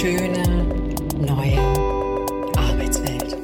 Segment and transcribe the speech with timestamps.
[0.00, 0.64] schöne
[1.18, 1.58] neue
[2.56, 3.36] Arbeitswelt.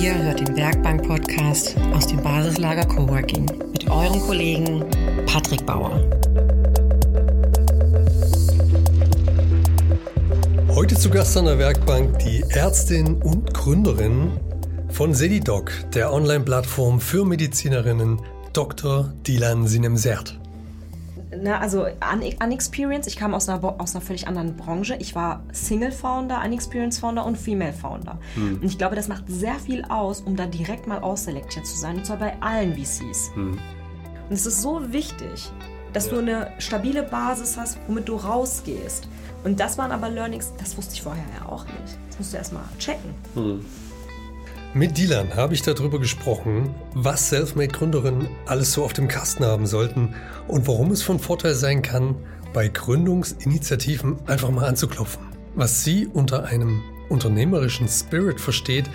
[0.00, 4.86] Ihr hört den Werkbank-Podcast aus dem Basislager Coworking mit eurem Kollegen
[5.26, 6.00] Patrick Bauer.
[10.70, 14.30] Heute zu Gast an der Werkbank die Ärztin und Gründerin
[14.88, 18.18] von SediDoc, der Online-Plattform für Medizinerinnen,
[18.54, 19.12] Dr.
[19.26, 20.37] Dilan Sinemsert
[21.42, 21.86] ne, also
[22.42, 24.96] Unexperience, ich kam aus einer, aus einer völlig anderen Branche.
[24.98, 28.18] Ich war Single-Founder, Unexperienced-Founder und Female-Founder.
[28.34, 28.58] Hm.
[28.60, 31.98] Und ich glaube, das macht sehr viel aus, um da direkt mal ausselektiert zu sein.
[31.98, 33.30] Und zwar bei allen VCs.
[33.34, 33.58] Hm.
[34.28, 35.50] Und es ist so wichtig,
[35.92, 36.12] dass ja.
[36.12, 39.08] du eine stabile Basis hast, womit du rausgehst.
[39.44, 41.98] Und das waren aber Learnings, das wusste ich vorher ja auch nicht.
[42.08, 43.14] Das musst du erstmal checken.
[43.34, 43.64] Hm.
[44.74, 50.14] Mit Dylan habe ich darüber gesprochen, was Selfmade-Gründerinnen alles so auf dem Kasten haben sollten
[50.46, 52.16] und warum es von Vorteil sein kann,
[52.52, 55.22] bei Gründungsinitiativen einfach mal anzuklopfen.
[55.54, 58.90] Was sie unter einem unternehmerischen Spirit versteht,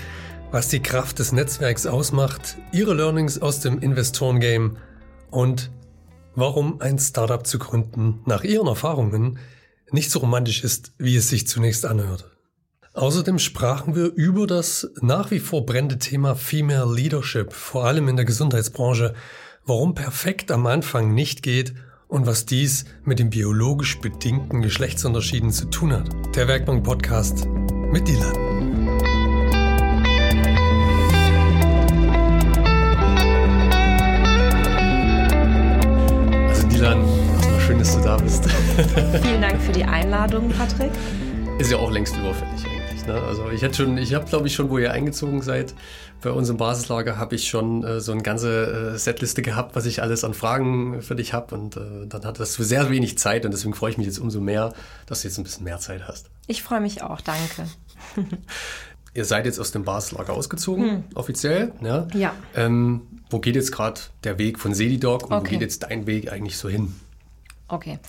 [0.51, 4.75] was die Kraft des Netzwerks ausmacht, ihre Learnings aus dem Investorengame
[5.31, 5.71] und
[6.35, 9.39] warum ein Startup zu gründen nach ihren Erfahrungen
[9.89, 12.32] nicht so romantisch ist, wie es sich zunächst anhört.
[12.95, 18.17] Außerdem sprachen wir über das nach wie vor brennende Thema Female Leadership, vor allem in
[18.17, 19.15] der Gesundheitsbranche,
[19.65, 21.73] warum perfekt am Anfang nicht geht
[22.07, 26.07] und was dies mit den biologisch bedingten Geschlechtsunterschieden zu tun hat.
[26.35, 27.47] Der Werkbank Podcast
[27.91, 28.37] mit Dylan.
[36.47, 37.03] Also Dylan,
[37.59, 38.47] schön, dass du da bist.
[39.23, 40.91] Vielen Dank für die Einladung, Patrick.
[41.57, 42.72] Ist ja auch längst überfällig
[43.03, 43.15] eigentlich.
[43.15, 43.27] Ne?
[43.27, 45.73] Also ich hätte schon, ich habe glaube ich schon, wo ihr eingezogen seid,
[46.21, 49.85] bei uns im Basislager habe ich schon äh, so eine ganze äh, Setliste gehabt, was
[49.85, 53.45] ich alles an Fragen für dich habe und äh, dann hat das sehr wenig Zeit
[53.45, 54.73] und deswegen freue ich mich jetzt umso mehr,
[55.05, 56.29] dass du jetzt ein bisschen mehr Zeit hast.
[56.47, 57.67] Ich freue mich auch, danke.
[59.13, 61.03] ihr seid jetzt aus dem Basislager ausgezogen, hm.
[61.15, 61.73] offiziell.
[61.81, 62.07] Ja.
[62.13, 62.33] ja.
[62.55, 65.45] Ähm, wo geht jetzt gerade der Weg von Sedidog und okay.
[65.45, 66.95] wo geht jetzt dein Weg eigentlich so hin?
[67.67, 67.99] Okay.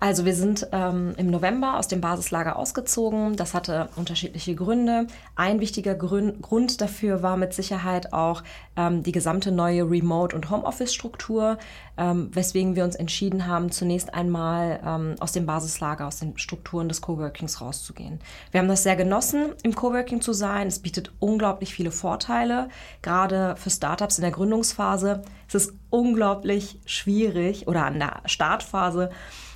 [0.00, 3.34] Also wir sind ähm, im November aus dem Basislager ausgezogen.
[3.34, 5.08] Das hatte unterschiedliche Gründe.
[5.34, 8.44] Ein wichtiger Grün Grund dafür war mit Sicherheit auch
[8.76, 11.58] ähm, die gesamte neue Remote- und Homeoffice-Struktur,
[11.96, 16.88] ähm, weswegen wir uns entschieden haben, zunächst einmal ähm, aus dem Basislager, aus den Strukturen
[16.88, 18.20] des Coworkings rauszugehen.
[18.52, 20.68] Wir haben das sehr genossen, im Coworking zu sein.
[20.68, 22.68] Es bietet unglaublich viele Vorteile,
[23.02, 25.22] gerade für Startups in der Gründungsphase.
[25.48, 29.10] Es ist unglaublich schwierig oder an der Startphase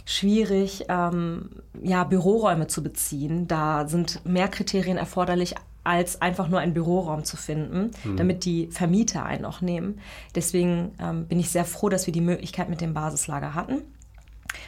[0.04, 1.50] schwierig, ähm,
[1.82, 3.48] ja, Büroräume zu beziehen.
[3.48, 5.54] Da sind mehr Kriterien erforderlich,
[5.84, 8.16] als einfach nur einen Büroraum zu finden, mhm.
[8.16, 9.98] damit die Vermieter einen auch nehmen.
[10.34, 13.82] Deswegen ähm, bin ich sehr froh, dass wir die Möglichkeit mit dem Basislager hatten.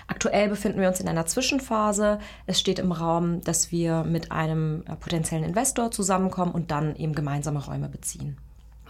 [0.06, 2.18] Aktuell befinden wir uns in einer Zwischenphase.
[2.46, 7.14] Es steht im Raum, dass wir mit einem äh, potenziellen Investor zusammenkommen und dann eben
[7.14, 8.36] gemeinsame Räume beziehen.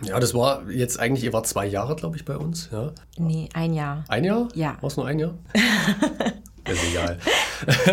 [0.03, 2.69] Ja, das war jetzt eigentlich, ihr war zwei Jahre, glaube ich, bei uns.
[2.73, 2.93] Ja.
[3.17, 4.05] Nee, ein Jahr.
[4.09, 4.49] Ein Jahr?
[4.55, 4.77] Ja.
[4.81, 5.35] War es nur ein Jahr?
[6.73, 7.19] ist egal.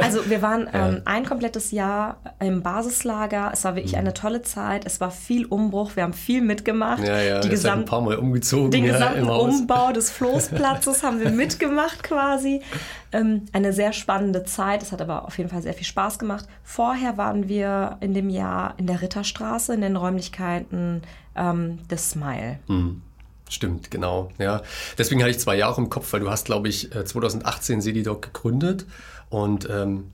[0.02, 3.52] Also wir waren ähm, ein komplettes Jahr im Basislager.
[3.54, 4.00] Es war wirklich mhm.
[4.00, 4.86] eine tolle Zeit.
[4.86, 5.96] Es war viel Umbruch.
[5.96, 7.04] Wir haben viel mitgemacht.
[7.04, 8.72] Ja, ja, die gesamt, ein paar Mal umgezogen.
[8.72, 12.62] Den ja, gesamten Umbau des Floßplatzes haben wir mitgemacht quasi.
[13.12, 14.82] Ähm, eine sehr spannende Zeit.
[14.82, 16.46] Es hat aber auf jeden Fall sehr viel Spaß gemacht.
[16.64, 21.02] Vorher waren wir in dem Jahr in der Ritterstraße, in den Räumlichkeiten
[21.36, 22.60] ähm, des Smile.
[22.68, 23.02] Mhm.
[23.50, 24.30] Stimmt, genau.
[24.38, 24.62] Ja.
[24.98, 28.22] Deswegen hatte ich zwei Jahre im Kopf, weil du hast, glaube ich, 2018 äh, Sedidoc
[28.22, 28.86] gegründet
[29.30, 30.06] und ähm,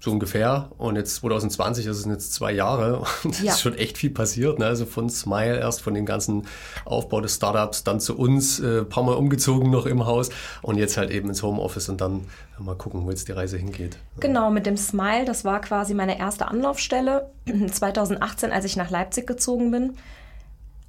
[0.00, 0.70] so ungefähr.
[0.78, 3.52] Und jetzt 2020, das sind jetzt zwei Jahre und es ja.
[3.52, 4.58] ist schon echt viel passiert.
[4.58, 4.64] Ne?
[4.64, 6.46] Also von Smile erst, von dem ganzen
[6.86, 10.30] Aufbau des Startups, dann zu uns, äh, paar Mal umgezogen noch im Haus
[10.62, 12.22] und jetzt halt eben ins Homeoffice und dann
[12.58, 13.98] mal gucken, wo jetzt die Reise hingeht.
[14.20, 17.30] Genau, mit dem Smile, das war quasi meine erste Anlaufstelle
[17.70, 19.96] 2018, als ich nach Leipzig gezogen bin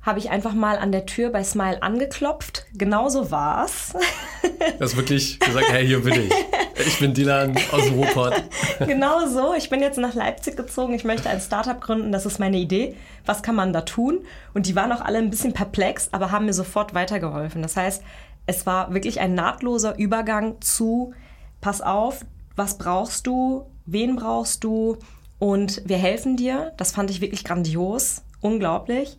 [0.01, 2.66] habe ich einfach mal an der Tür bei Smile angeklopft.
[2.73, 3.94] Genauso war's.
[4.78, 6.31] Du hast wirklich gesagt, hey, hier bin ich.
[6.85, 8.44] Ich bin Dylan aus dem Ruhrpott.
[8.79, 9.53] Genau so.
[9.56, 10.94] Ich bin jetzt nach Leipzig gezogen.
[10.94, 12.12] Ich möchte ein Startup gründen.
[12.12, 12.95] Das ist meine Idee.
[13.25, 14.19] Was kann man da tun?
[14.53, 17.62] Und die waren auch alle ein bisschen perplex, aber haben mir sofort weitergeholfen.
[17.62, 18.03] Das heißt,
[18.45, 21.13] es war wirklich ein nahtloser Übergang zu,
[21.59, 22.25] pass auf,
[22.56, 23.65] was brauchst du?
[23.86, 24.98] Wen brauchst du?
[25.39, 26.74] Und wir helfen dir.
[26.77, 28.24] Das fand ich wirklich grandios.
[28.42, 29.18] Unglaublich.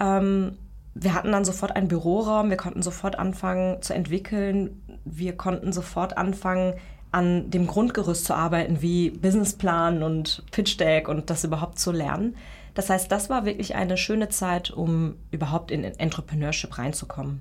[0.00, 0.56] Ähm,
[0.94, 6.16] wir hatten dann sofort einen Büroraum, wir konnten sofort anfangen zu entwickeln, wir konnten sofort
[6.16, 6.74] anfangen,
[7.12, 12.36] an dem Grundgerüst zu arbeiten, wie Businessplan und Pitch Deck und das überhaupt zu lernen.
[12.74, 17.40] Das heißt, das war wirklich eine schöne Zeit, um überhaupt in Entrepreneurship reinzukommen.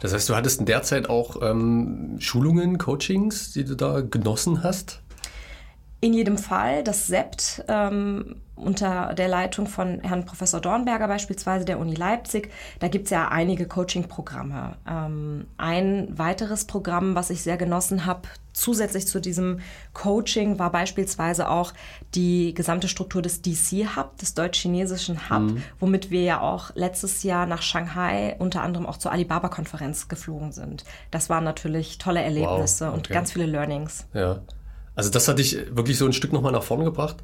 [0.00, 4.62] Das heißt, du hattest in der Zeit auch ähm, Schulungen, Coachings, die du da genossen
[4.62, 5.02] hast?
[6.02, 11.78] In jedem Fall, das SEPT ähm, unter der Leitung von Herrn Professor Dornberger beispielsweise der
[11.78, 14.76] Uni Leipzig, da gibt es ja einige Coaching-Programme.
[14.88, 18.22] Ähm, ein weiteres Programm, was ich sehr genossen habe,
[18.54, 19.60] zusätzlich zu diesem
[19.92, 21.74] Coaching, war beispielsweise auch
[22.14, 25.62] die gesamte Struktur des DC-Hub, des deutsch-chinesischen Hub, mhm.
[25.80, 30.84] womit wir ja auch letztes Jahr nach Shanghai unter anderem auch zur Alibaba-Konferenz geflogen sind.
[31.10, 32.96] Das waren natürlich tolle Erlebnisse wow, okay.
[32.96, 34.06] und ganz viele Learnings.
[34.14, 34.40] Ja.
[35.00, 37.16] Also das hat dich wirklich so ein Stück nochmal nach vorne gebracht?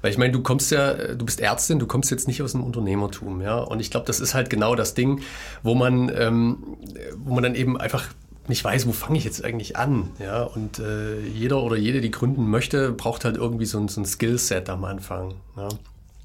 [0.00, 2.64] Weil ich meine, du kommst ja, du bist Ärztin, du kommst jetzt nicht aus dem
[2.64, 3.58] Unternehmertum, ja.
[3.58, 5.20] Und ich glaube, das ist halt genau das Ding,
[5.62, 6.78] wo man, ähm,
[7.18, 8.06] wo man dann eben einfach
[8.48, 10.44] nicht weiß, wo fange ich jetzt eigentlich an, ja.
[10.44, 14.06] Und äh, jeder oder jede, die gründen möchte, braucht halt irgendwie so ein, so ein
[14.06, 15.34] Skillset am Anfang.
[15.58, 15.68] Ja.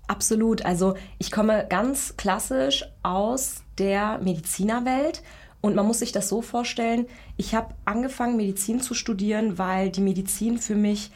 [0.08, 0.66] Absolut.
[0.66, 5.24] Also ich komme ganz klassisch aus der Medizinerwelt
[5.66, 7.08] und man muss sich das so vorstellen,
[7.38, 11.10] ich habe angefangen, Medizin zu studieren, weil die Medizin für mich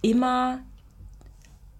[0.00, 0.60] immer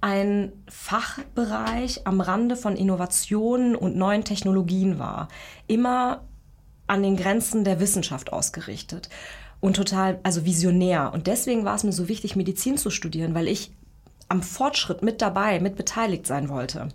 [0.02, 5.28] ein Fachbereich am Rande von Innovationen und neuen Technologien war.
[5.66, 6.20] Immer
[6.86, 9.08] an den Grenzen der Wissenschaft ausgerichtet
[9.60, 11.12] und total, also visionär.
[11.14, 13.72] Und deswegen war es mir so wichtig, Medizin zu studieren, weil ich
[14.28, 16.88] am Fortschritt mit dabei, mit beteiligt sein wollte.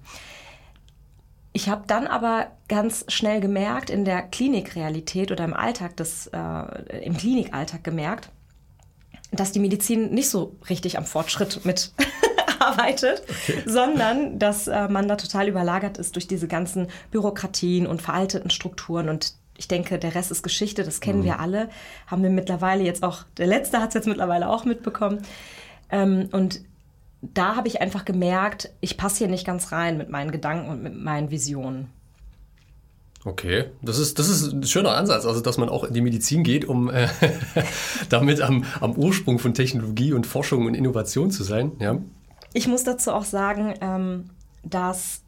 [1.55, 6.99] Ich habe dann aber ganz schnell gemerkt, in der Klinikrealität oder im Alltag des, äh,
[7.01, 8.29] im Klinikalltag gemerkt,
[9.31, 13.63] dass die Medizin nicht so richtig am Fortschritt mitarbeitet, okay.
[13.65, 19.07] sondern dass äh, man da total überlagert ist durch diese ganzen Bürokratien und veralteten Strukturen
[19.07, 21.23] und ich denke, der Rest ist Geschichte, das kennen mhm.
[21.23, 21.69] wir alle.
[22.07, 25.21] Haben wir mittlerweile jetzt auch, der Letzte hat es jetzt mittlerweile auch mitbekommen.
[25.89, 26.59] Ähm, und
[27.33, 30.83] da habe ich einfach gemerkt, ich passe hier nicht ganz rein mit meinen Gedanken und
[30.83, 31.89] mit meinen Visionen.
[33.25, 36.44] Okay, das ist, das ist ein schöner Ansatz, also dass man auch in die Medizin
[36.44, 37.07] geht, um äh,
[38.10, 41.72] damit am, am Ursprung von Technologie und Forschung und Innovation zu sein.
[41.80, 41.98] Ja.
[42.54, 44.30] Ich muss dazu auch sagen, ähm,
[44.63, 45.25] dass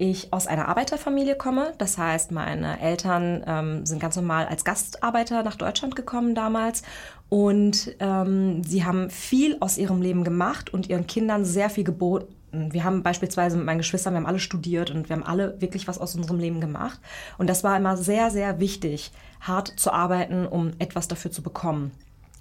[0.00, 1.74] ich aus einer Arbeiterfamilie komme.
[1.78, 6.82] Das heißt, meine Eltern ähm, sind ganz normal als Gastarbeiter nach Deutschland gekommen damals.
[7.28, 12.34] Und ähm, sie haben viel aus ihrem Leben gemacht und ihren Kindern sehr viel geboten.
[12.52, 15.86] Wir haben beispielsweise mit meinen Geschwistern, wir haben alle studiert und wir haben alle wirklich
[15.86, 16.98] was aus unserem Leben gemacht.
[17.38, 21.92] Und das war immer sehr, sehr wichtig, hart zu arbeiten, um etwas dafür zu bekommen.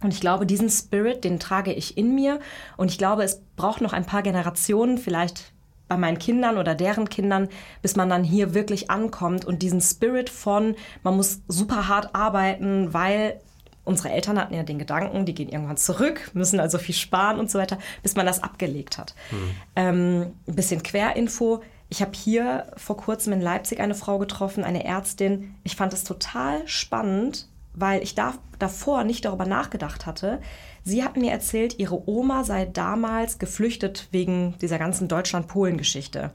[0.01, 2.39] Und ich glaube, diesen Spirit, den trage ich in mir.
[2.77, 5.51] Und ich glaube, es braucht noch ein paar Generationen, vielleicht
[5.89, 7.49] bei meinen Kindern oder deren Kindern,
[7.81, 12.93] bis man dann hier wirklich ankommt und diesen Spirit von, man muss super hart arbeiten,
[12.93, 13.41] weil
[13.83, 17.49] unsere Eltern hatten ja den Gedanken, die gehen irgendwann zurück, müssen also viel sparen und
[17.51, 19.15] so weiter, bis man das abgelegt hat.
[19.31, 19.55] Mhm.
[19.75, 21.61] Ähm, ein bisschen Querinfo.
[21.89, 25.55] Ich habe hier vor kurzem in Leipzig eine Frau getroffen, eine Ärztin.
[25.63, 27.49] Ich fand es total spannend,
[27.79, 30.39] weil ich da, davor nicht darüber nachgedacht hatte,
[30.83, 36.31] Sie hat mir erzählt, ihre Oma sei damals geflüchtet wegen dieser ganzen Deutschland-Polen-Geschichte.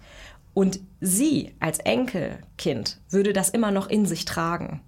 [0.53, 4.81] Und sie als Enkelkind würde das immer noch in sich tragen,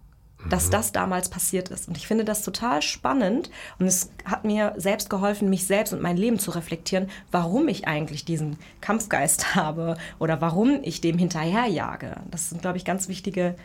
[0.49, 0.71] dass mhm.
[0.71, 1.89] das damals passiert ist.
[1.89, 3.51] Und ich finde das total spannend
[3.81, 7.89] und es hat mir selbst geholfen, mich selbst und mein Leben zu reflektieren, warum ich
[7.89, 12.21] eigentlich diesen Kampfgeist habe oder warum ich dem hinterherjage.
[12.31, 13.57] Das sind, glaube ich, ganz wichtige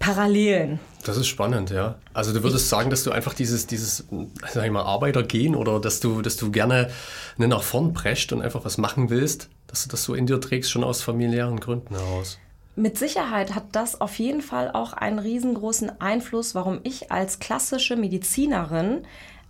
[0.00, 0.80] Parallelen.
[1.04, 1.96] Das ist spannend, ja.
[2.14, 4.06] Also du würdest sagen, dass du einfach dieses, dieses,
[4.50, 6.90] sag ich mal, Arbeitergehen oder dass du, dass du gerne
[7.36, 10.40] ne, nach vorn prescht und einfach was machen willst, dass du das so in dir
[10.40, 12.38] trägst, schon aus familiären Gründen heraus.
[12.76, 17.94] Mit Sicherheit hat das auf jeden Fall auch einen riesengroßen Einfluss, warum ich als klassische
[17.94, 19.02] Medizinerin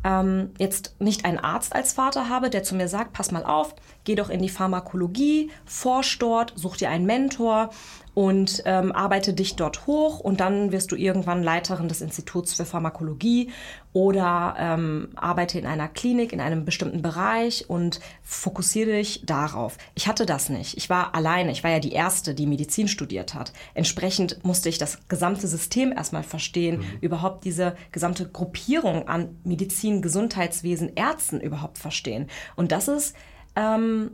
[0.02, 3.74] ähm, jetzt nicht einen Arzt als Vater habe, der zu mir sagt, pass mal auf,
[4.04, 7.70] geh doch in die Pharmakologie, forsch dort, such dir einen Mentor
[8.14, 12.64] und ähm, arbeite dich dort hoch und dann wirst du irgendwann Leiterin des Instituts für
[12.64, 13.50] Pharmakologie
[13.92, 19.78] oder ähm, arbeite in einer Klinik in einem bestimmten Bereich und fokussiere dich darauf.
[19.94, 20.76] Ich hatte das nicht.
[20.76, 21.50] Ich war alleine.
[21.50, 23.52] Ich war ja die Erste, die Medizin studiert hat.
[23.74, 26.84] Entsprechend musste ich das gesamte System erstmal verstehen, mhm.
[27.00, 32.28] überhaupt diese gesamte Gruppierung an Medizin, Gesundheitswesen, Ärzten überhaupt verstehen.
[32.54, 33.16] Und das ist
[33.56, 34.12] ähm,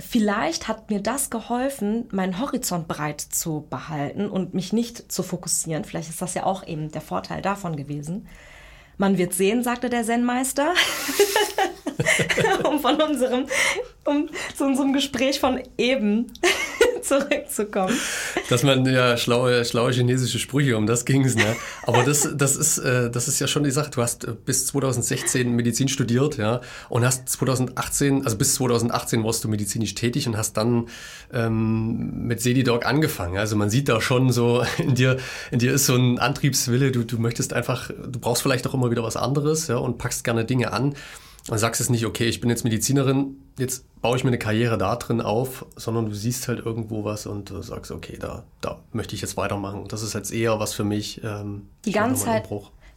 [0.00, 5.84] vielleicht hat mir das geholfen, meinen Horizont breit zu behalten und mich nicht zu fokussieren.
[5.84, 8.26] Vielleicht ist das ja auch eben der Vorteil davon gewesen.
[8.98, 10.74] Man wird sehen, sagte der Zen-Meister,
[12.64, 13.46] um von unserem,
[14.04, 16.32] um zu unserem Gespräch von eben
[17.02, 17.96] zurückzukommen.
[18.48, 21.56] Dass man ja schlaue, schlaue chinesische Sprüche, um das ging es, ne?
[21.82, 23.90] Aber das, das, ist, äh, das ist ja schon die Sache.
[23.90, 29.44] Du hast äh, bis 2016 Medizin studiert, ja, und hast 2018, also bis 2018 warst
[29.44, 30.88] du medizinisch tätig und hast dann
[31.32, 33.38] ähm, mit Sedidog angefangen.
[33.38, 35.16] Also man sieht da schon so, in dir,
[35.50, 38.90] in dir ist so ein Antriebswille, du, du möchtest einfach, du brauchst vielleicht auch immer
[38.90, 40.94] wieder was anderes, ja, und packst gerne Dinge an.
[41.46, 44.38] Dann sagst du es nicht, okay, ich bin jetzt Medizinerin, jetzt baue ich mir eine
[44.38, 48.44] Karriere da drin auf, sondern du siehst halt irgendwo was und du sagst, okay, da,
[48.60, 49.86] da möchte ich jetzt weitermachen.
[49.88, 51.22] Das ist jetzt eher was für mich.
[51.24, 52.48] Ähm, die Ganzheit,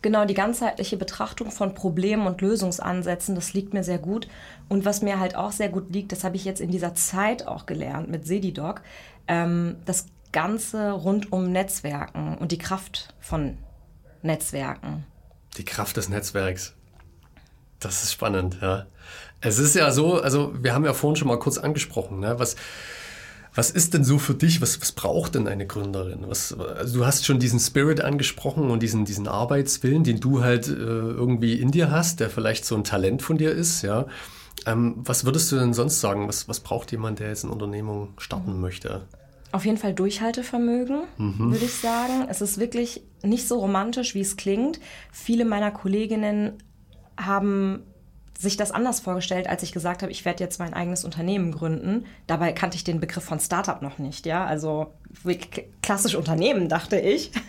[0.02, 4.28] genau, die ganzheitliche Betrachtung von Problemen und Lösungsansätzen, das liegt mir sehr gut.
[4.70, 7.48] Und was mir halt auch sehr gut liegt, das habe ich jetzt in dieser Zeit
[7.48, 8.82] auch gelernt mit Sedidoc,
[9.28, 13.58] ähm, das Ganze rund um Netzwerken und die Kraft von
[14.22, 15.06] Netzwerken.
[15.58, 16.74] Die Kraft des Netzwerks.
[17.84, 18.86] Das ist spannend, ja.
[19.42, 22.40] Es ist ja so, also wir haben ja vorhin schon mal kurz angesprochen, ne?
[22.40, 22.56] was,
[23.56, 26.26] was ist denn so für dich, was, was braucht denn eine Gründerin?
[26.28, 30.68] Was, also du hast schon diesen Spirit angesprochen und diesen, diesen Arbeitswillen, den du halt
[30.68, 34.06] äh, irgendwie in dir hast, der vielleicht so ein Talent von dir ist, ja.
[34.66, 36.28] Ähm, was würdest du denn sonst sagen?
[36.28, 39.02] Was, was braucht jemand, der jetzt eine Unternehmung starten möchte?
[39.52, 41.52] Auf jeden Fall Durchhaltevermögen, mhm.
[41.52, 42.26] würde ich sagen.
[42.30, 44.80] Es ist wirklich nicht so romantisch, wie es klingt.
[45.12, 46.54] Viele meiner Kolleginnen
[47.18, 47.84] haben
[48.38, 52.06] sich das anders vorgestellt, als ich gesagt habe, ich werde jetzt mein eigenes Unternehmen gründen.
[52.28, 54.46] Dabei kannte ich den Begriff von Startup noch nicht, ja.
[54.46, 54.88] Also
[55.82, 57.32] klassisch Unternehmen, dachte ich.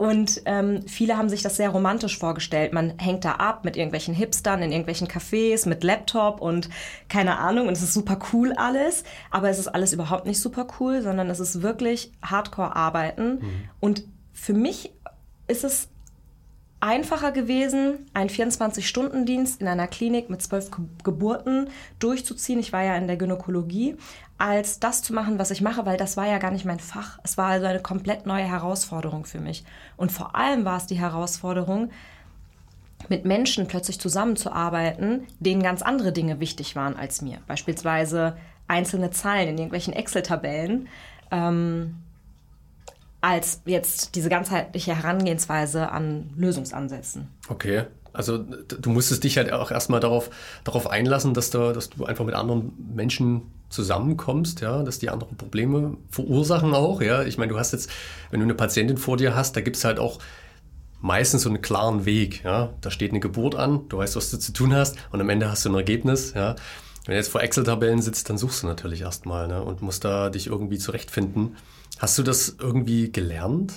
[0.00, 2.72] Und ähm, viele haben sich das sehr romantisch vorgestellt.
[2.72, 6.70] Man hängt da ab mit irgendwelchen Hipstern in irgendwelchen Cafés mit Laptop und
[7.10, 7.68] keine Ahnung.
[7.68, 9.04] Und es ist super cool alles.
[9.30, 13.40] Aber es ist alles überhaupt nicht super cool, sondern es ist wirklich Hardcore-Arbeiten.
[13.40, 13.50] Mhm.
[13.78, 14.90] Und für mich
[15.48, 15.88] ist es
[16.80, 20.70] einfacher gewesen, einen 24-Stunden-Dienst in einer Klinik mit zwölf
[21.04, 21.68] Geburten
[21.98, 22.58] durchzuziehen.
[22.58, 23.96] Ich war ja in der Gynäkologie,
[24.38, 27.18] als das zu machen, was ich mache, weil das war ja gar nicht mein Fach.
[27.22, 29.64] Es war also eine komplett neue Herausforderung für mich.
[29.96, 31.90] Und vor allem war es die Herausforderung,
[33.08, 37.38] mit Menschen plötzlich zusammenzuarbeiten, denen ganz andere Dinge wichtig waren als mir.
[37.46, 38.36] Beispielsweise
[38.68, 40.88] einzelne Zahlen in irgendwelchen Excel-Tabellen.
[41.30, 41.96] Ähm,
[43.20, 47.28] als jetzt diese ganzheitliche Herangehensweise an Lösungsansätzen.
[47.48, 47.84] Okay.
[48.12, 50.30] Also du musstest dich halt auch erstmal darauf,
[50.64, 55.32] darauf einlassen, dass du, dass du einfach mit anderen Menschen zusammenkommst, ja, dass die andere
[55.34, 57.00] Probleme verursachen auch.
[57.02, 57.88] Ja, ich meine, du hast jetzt,
[58.30, 60.18] wenn du eine Patientin vor dir hast, da gibt es halt auch
[61.00, 62.42] meistens so einen klaren Weg.
[62.42, 65.28] Ja, da steht eine Geburt an, du weißt, was du zu tun hast, und am
[65.30, 66.34] Ende hast du ein Ergebnis.
[66.34, 66.56] Ja,
[67.06, 70.30] wenn du jetzt vor Excel-Tabellen sitzt, dann suchst du natürlich erstmal ne, und musst da
[70.30, 71.56] dich irgendwie zurechtfinden.
[72.00, 73.74] Hast du das irgendwie gelernt?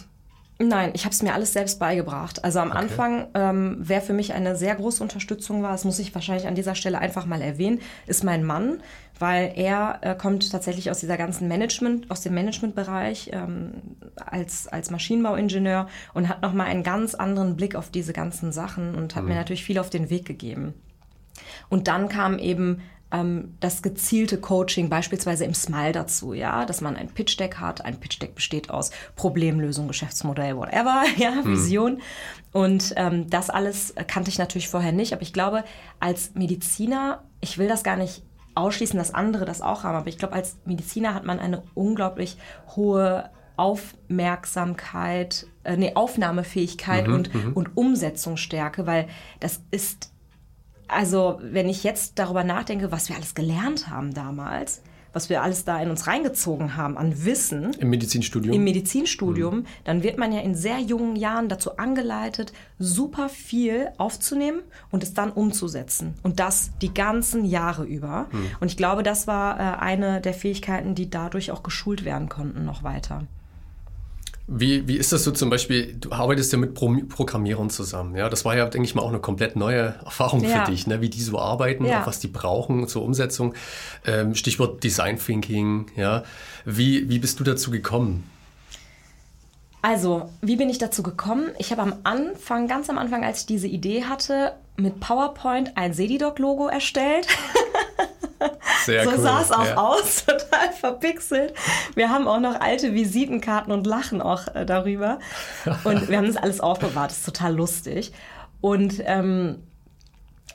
[0.58, 2.46] Nein, ich habe es mir alles selbst beigebracht.
[2.46, 2.78] Also am okay.
[2.78, 6.56] Anfang, ähm, wer für mich eine sehr große Unterstützung war, das muss ich wahrscheinlich an
[6.56, 8.82] dieser Stelle einfach mal erwähnen, ist mein Mann,
[9.20, 13.74] weil er äh, kommt tatsächlich aus dieser ganzen Management, aus dem Managementbereich ähm,
[14.16, 19.18] als, als Maschinenbauingenieur und hat nochmal einen ganz anderen Blick auf diese ganzen Sachen und
[19.18, 19.30] hat mhm.
[19.30, 20.74] mir natürlich viel auf den Weg gegeben.
[21.68, 22.82] Und dann kam eben
[23.14, 27.86] ähm, das gezielte Coaching beispielsweise im Smile dazu, ja, dass man ein Pitch Deck hat.
[27.86, 31.46] Ein Pitch Deck besteht aus Problemlösung, Geschäftsmodell, whatever, ja, hm.
[31.46, 32.02] Vision.
[32.52, 35.64] Und ähm, das alles kannte ich natürlich vorher nicht, aber ich glaube,
[36.00, 38.24] als Mediziner, ich will das gar nicht
[38.56, 42.38] ausschließen, dass andere das auch haben, aber ich glaube, als Mediziner hat man eine unglaublich
[42.76, 47.54] hohe Aufmerksamkeit, äh, nee, Aufnahmefähigkeit mhm, und, mhm.
[47.54, 49.08] und Umsetzungsstärke, weil
[49.40, 50.13] das ist
[50.88, 54.82] also wenn ich jetzt darüber nachdenke, was wir alles gelernt haben damals,
[55.14, 57.74] was wir alles da in uns reingezogen haben an Wissen.
[57.74, 58.56] Im Medizinstudium.
[58.56, 59.66] Im Medizinstudium, mhm.
[59.84, 64.62] dann wird man ja in sehr jungen Jahren dazu angeleitet, super viel aufzunehmen
[64.92, 66.16] und es dann umzusetzen.
[66.24, 68.28] Und das die ganzen Jahre über.
[68.32, 68.48] Mhm.
[68.60, 72.66] Und ich glaube, das war äh, eine der Fähigkeiten, die dadurch auch geschult werden konnten
[72.66, 73.28] noch weiter.
[74.46, 78.28] Wie, wie ist das so zum Beispiel, du arbeitest ja mit Pro Programmierern zusammen, ja,
[78.28, 80.66] das war ja, denke ich mal, auch eine komplett neue Erfahrung ja.
[80.66, 81.00] für dich, ne?
[81.00, 82.02] wie die so arbeiten, ja.
[82.02, 83.54] auch was die brauchen zur Umsetzung.
[84.06, 86.24] Ähm, Stichwort Design Thinking, ja.
[86.66, 88.30] Wie, wie bist du dazu gekommen?
[89.82, 91.52] Also, wie bin ich dazu gekommen?
[91.58, 95.94] Ich habe am Anfang, ganz am Anfang, als ich diese Idee hatte, mit PowerPoint ein
[95.94, 97.28] Sedidoc-Logo erstellt.
[98.86, 99.20] Sehr so cool.
[99.20, 99.78] sah es auch ja.
[99.78, 101.54] aus, total verpixelt.
[101.96, 105.20] Wir haben auch noch alte Visitenkarten und lachen auch äh, darüber.
[105.84, 107.12] Und wir haben das alles aufbewahrt.
[107.12, 108.14] Das ist total lustig.
[108.62, 109.64] Und ähm,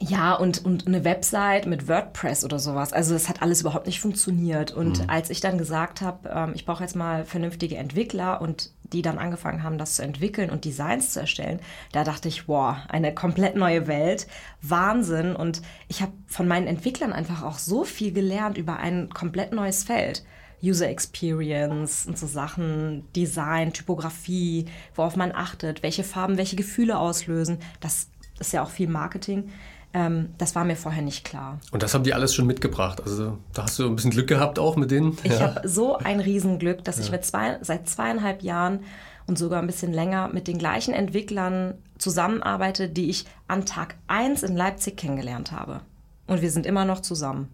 [0.00, 2.92] ja, und, und eine Website mit WordPress oder sowas.
[2.92, 4.70] Also das hat alles überhaupt nicht funktioniert.
[4.70, 5.10] Und mhm.
[5.10, 9.18] als ich dann gesagt habe, ähm, ich brauche jetzt mal vernünftige Entwickler und die dann
[9.18, 11.60] angefangen haben, das zu entwickeln und Designs zu erstellen,
[11.92, 14.28] da dachte ich, wow, eine komplett neue Welt,
[14.62, 15.34] Wahnsinn.
[15.34, 19.82] Und ich habe von meinen Entwicklern einfach auch so viel gelernt über ein komplett neues
[19.82, 20.24] Feld.
[20.62, 27.58] User Experience und so Sachen, Design, Typografie, worauf man achtet, welche Farben welche Gefühle auslösen.
[27.80, 28.08] Das
[28.40, 29.50] ist ja auch viel Marketing.
[29.94, 31.60] Ähm, das war mir vorher nicht klar.
[31.72, 33.00] Und das haben die alles schon mitgebracht.
[33.04, 35.16] Also da hast du ein bisschen Glück gehabt auch mit denen.
[35.22, 35.54] Ich ja.
[35.54, 37.04] habe so ein Riesenglück, dass ja.
[37.04, 38.80] ich mit zwei, seit zweieinhalb Jahren
[39.26, 44.42] und sogar ein bisschen länger mit den gleichen Entwicklern zusammenarbeite, die ich an Tag 1
[44.42, 45.80] in Leipzig kennengelernt habe.
[46.26, 47.48] Und wir sind immer noch zusammen.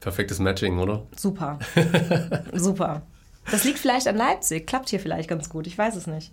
[0.00, 1.06] Perfektes Matching, oder?
[1.16, 1.58] Super.
[2.52, 3.02] Super.
[3.50, 6.32] Das liegt vielleicht an Leipzig, klappt hier vielleicht ganz gut, ich weiß es nicht.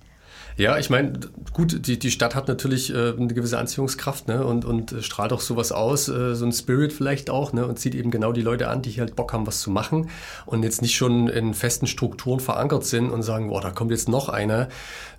[0.57, 1.13] Ja, ich meine,
[1.53, 4.45] gut, die, die Stadt hat natürlich äh, eine gewisse Anziehungskraft ne?
[4.45, 7.65] und, und äh, strahlt auch sowas aus, äh, so ein Spirit vielleicht auch ne?
[7.65, 10.09] und zieht eben genau die Leute an, die hier halt Bock haben, was zu machen
[10.45, 14.09] und jetzt nicht schon in festen Strukturen verankert sind und sagen, boah, da kommt jetzt
[14.09, 14.69] noch einer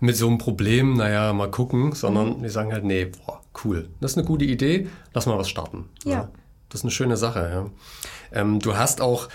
[0.01, 2.43] mit so einem Problem, naja, mal gucken, sondern mhm.
[2.43, 5.89] die sagen halt, nee, boah, cool, das ist eine gute Idee, lass mal was starten.
[6.05, 6.13] Ja.
[6.13, 6.29] ja.
[6.69, 8.41] Das ist eine schöne Sache, ja.
[8.41, 9.29] Ähm, du hast auch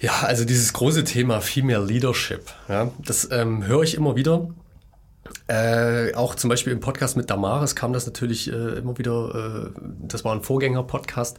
[0.00, 4.48] ja, also dieses große Thema Female Leadership, ja, das ähm, höre ich immer wieder.
[5.46, 9.80] Äh, auch zum Beispiel im Podcast mit Damaris kam das natürlich äh, immer wieder, äh,
[10.00, 11.38] das war ein Vorgänger-Podcast,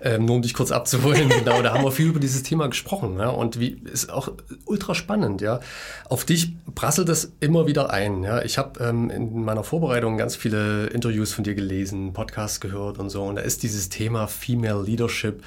[0.00, 3.18] ähm, nur um dich kurz abzuholen, genau, da haben wir viel über dieses Thema gesprochen
[3.18, 4.32] ja, und wie ist auch
[4.64, 5.60] ultra spannend, ja.
[6.08, 8.42] Auf dich prasselt das immer wieder ein, ja.
[8.42, 13.10] Ich habe ähm, in meiner Vorbereitung ganz viele Interviews von dir gelesen, Podcasts gehört und
[13.10, 15.42] so und da ist dieses Thema Female Leadership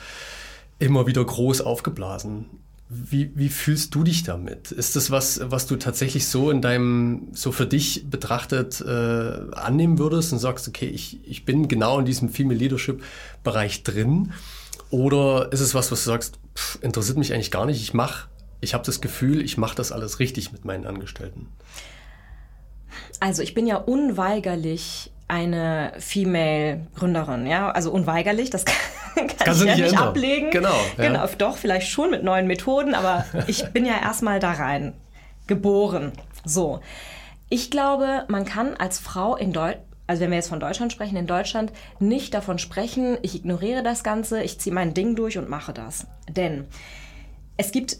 [0.78, 2.46] immer wieder groß aufgeblasen.
[2.94, 4.74] Wie, wie fühlst du dich damit?
[4.74, 9.98] Ist das was, was du tatsächlich so in deinem, so für dich betrachtet äh, annehmen
[9.98, 13.02] würdest und sagst, okay, ich, ich bin genau in diesem Female Leadership
[13.46, 14.34] Bereich drin?
[14.90, 18.28] Oder ist es was, was du sagst, pff, interessiert mich eigentlich gar nicht, ich mache,
[18.60, 21.48] ich habe das Gefühl, ich mache das alles richtig mit meinen Angestellten?
[23.22, 28.66] Also ich bin ja unweigerlich eine Female-Gründerin, ja, also unweigerlich, das
[29.16, 30.08] kann, kann Kannst ich ja nicht ändern.
[30.10, 30.52] ablegen.
[30.52, 31.08] Genau, ja.
[31.08, 34.94] genau, doch, vielleicht schon mit neuen Methoden, aber ich bin ja erstmal da rein
[35.48, 36.12] geboren.
[36.44, 36.82] So.
[37.50, 41.16] Ich glaube, man kann als Frau in Deutschland also wenn wir jetzt von Deutschland sprechen,
[41.16, 45.48] in Deutschland nicht davon sprechen, ich ignoriere das Ganze, ich ziehe mein Ding durch und
[45.48, 46.06] mache das.
[46.28, 46.66] Denn
[47.56, 47.96] es gibt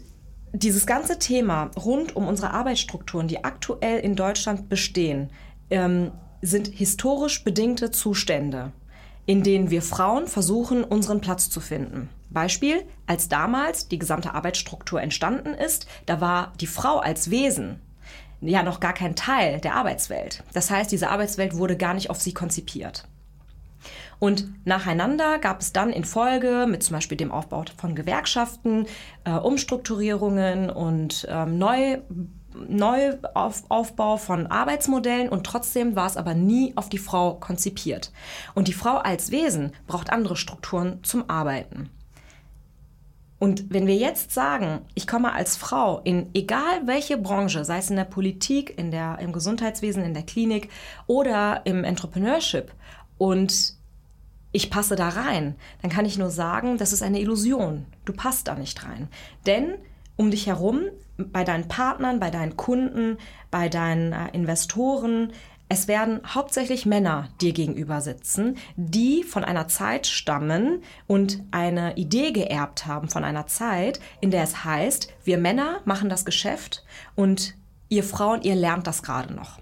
[0.52, 5.30] dieses ganze Thema rund um unsere Arbeitsstrukturen, die aktuell in Deutschland bestehen,
[5.70, 6.12] ähm,
[6.42, 8.72] sind historisch bedingte Zustände,
[9.24, 12.10] in denen wir Frauen versuchen, unseren Platz zu finden.
[12.30, 17.80] Beispiel, als damals die gesamte Arbeitsstruktur entstanden ist, da war die Frau als Wesen
[18.40, 20.42] ja noch gar kein Teil der Arbeitswelt.
[20.52, 23.06] Das heißt, diese Arbeitswelt wurde gar nicht auf sie konzipiert.
[24.18, 28.86] Und nacheinander gab es dann in Folge mit zum Beispiel dem Aufbau von Gewerkschaften,
[29.24, 31.98] äh, Umstrukturierungen und ähm, neu
[32.54, 38.12] Neuaufbau von Arbeitsmodellen und trotzdem war es aber nie auf die Frau konzipiert.
[38.54, 41.90] Und die Frau als Wesen braucht andere Strukturen zum Arbeiten.
[43.42, 47.90] Und wenn wir jetzt sagen, ich komme als Frau in egal welche Branche, sei es
[47.90, 50.68] in der Politik, in der, im Gesundheitswesen, in der Klinik
[51.08, 52.72] oder im Entrepreneurship
[53.18, 53.74] und
[54.52, 57.86] ich passe da rein, dann kann ich nur sagen, das ist eine Illusion.
[58.04, 59.08] Du passt da nicht rein.
[59.44, 59.74] Denn
[60.14, 60.82] um dich herum,
[61.16, 63.18] bei deinen Partnern, bei deinen Kunden,
[63.50, 65.32] bei deinen äh, Investoren.
[65.68, 72.32] Es werden hauptsächlich Männer dir gegenüber sitzen, die von einer Zeit stammen und eine Idee
[72.32, 77.54] geerbt haben von einer Zeit, in der es heißt, wir Männer machen das Geschäft und
[77.88, 79.60] ihr Frauen, ihr lernt das gerade noch.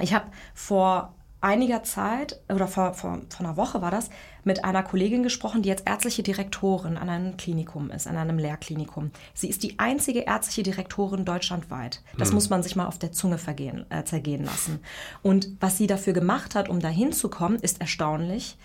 [0.00, 4.10] Ich habe vor einiger Zeit oder vor, vor, vor einer Woche war das,
[4.44, 9.10] mit einer Kollegin gesprochen, die jetzt ärztliche Direktorin an einem Klinikum ist, an einem Lehrklinikum.
[9.34, 12.02] Sie ist die einzige ärztliche Direktorin deutschlandweit.
[12.16, 12.36] Das hm.
[12.36, 14.80] muss man sich mal auf der Zunge vergehen, äh, zergehen lassen.
[15.22, 18.56] Und was sie dafür gemacht hat, um da hinzukommen, ist erstaunlich.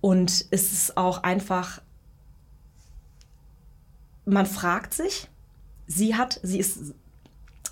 [0.00, 1.80] Und es ist auch einfach,
[4.26, 5.28] man fragt sich,
[5.86, 6.94] sie hat, sie ist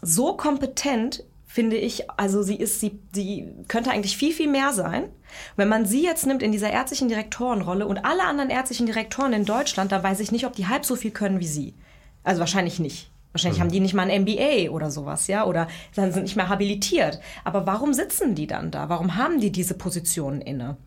[0.00, 5.10] so kompetent finde ich, also sie ist, sie, sie könnte eigentlich viel, viel mehr sein.
[5.54, 9.44] Wenn man sie jetzt nimmt in dieser ärztlichen Direktorenrolle und alle anderen ärztlichen Direktoren in
[9.44, 11.74] Deutschland, da weiß ich nicht, ob die halb so viel können wie sie.
[12.24, 13.10] Also wahrscheinlich nicht.
[13.32, 13.64] Wahrscheinlich mhm.
[13.64, 17.20] haben die nicht mal ein MBA oder sowas, ja, oder dann sind nicht mehr habilitiert.
[17.44, 18.88] Aber warum sitzen die dann da?
[18.88, 20.78] Warum haben die diese Positionen inne?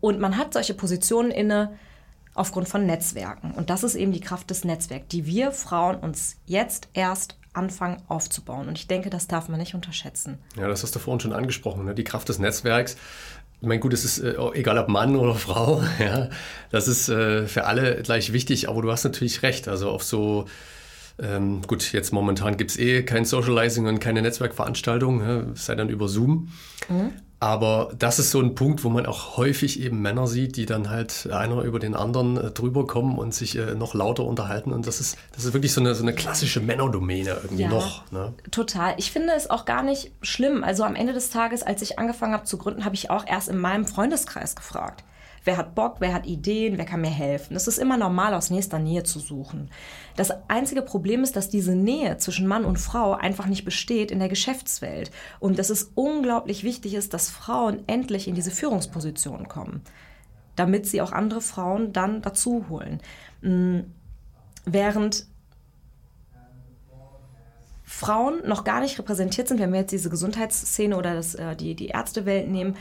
[0.00, 1.78] Und man hat solche Positionen inne
[2.34, 3.52] aufgrund von Netzwerken.
[3.52, 8.02] Und das ist eben die Kraft des Netzwerks, die wir Frauen uns jetzt erst anfangen
[8.08, 8.68] aufzubauen.
[8.68, 10.38] Und ich denke, das darf man nicht unterschätzen.
[10.56, 11.94] Ja, das hast du vorhin schon angesprochen, ne?
[11.94, 12.96] die Kraft des Netzwerks.
[13.60, 16.28] Ich meine, gut, es ist äh, egal ob Mann oder Frau, ja,
[16.70, 19.68] das ist äh, für alle gleich wichtig, aber du hast natürlich recht.
[19.68, 20.46] Also auf so
[21.18, 25.88] ähm, gut, jetzt momentan gibt es eh kein Socializing und keine Netzwerkveranstaltung, ja, sei dann
[25.88, 26.48] über Zoom.
[26.88, 27.12] Mhm.
[27.40, 30.88] Aber das ist so ein Punkt, wo man auch häufig eben Männer sieht, die dann
[30.88, 34.72] halt einer über den anderen äh, drüber kommen und sich äh, noch lauter unterhalten.
[34.72, 38.10] Und das ist, das ist wirklich so eine, so eine klassische Männerdomäne irgendwie ja, noch.
[38.12, 38.32] Ne?
[38.50, 38.94] Total.
[38.96, 40.64] Ich finde es auch gar nicht schlimm.
[40.64, 43.50] Also am Ende des Tages, als ich angefangen habe zu gründen, habe ich auch erst
[43.50, 45.04] in meinem Freundeskreis gefragt
[45.44, 47.54] wer hat Bock, wer hat Ideen, wer kann mir helfen.
[47.54, 49.70] Es ist immer normal, aus nächster Nähe zu suchen.
[50.16, 54.18] Das einzige Problem ist, dass diese Nähe zwischen Mann und Frau einfach nicht besteht in
[54.18, 59.82] der Geschäftswelt und dass es unglaublich wichtig ist, dass Frauen endlich in diese Führungspositionen kommen,
[60.56, 63.00] damit sie auch andere Frauen dann dazu holen.
[63.42, 63.80] Mm,
[64.64, 65.26] während
[67.82, 71.74] Frauen noch gar nicht repräsentiert sind, wenn wir jetzt diese Gesundheitsszene oder das, äh, die,
[71.74, 72.76] die Ärztewelt nehmen,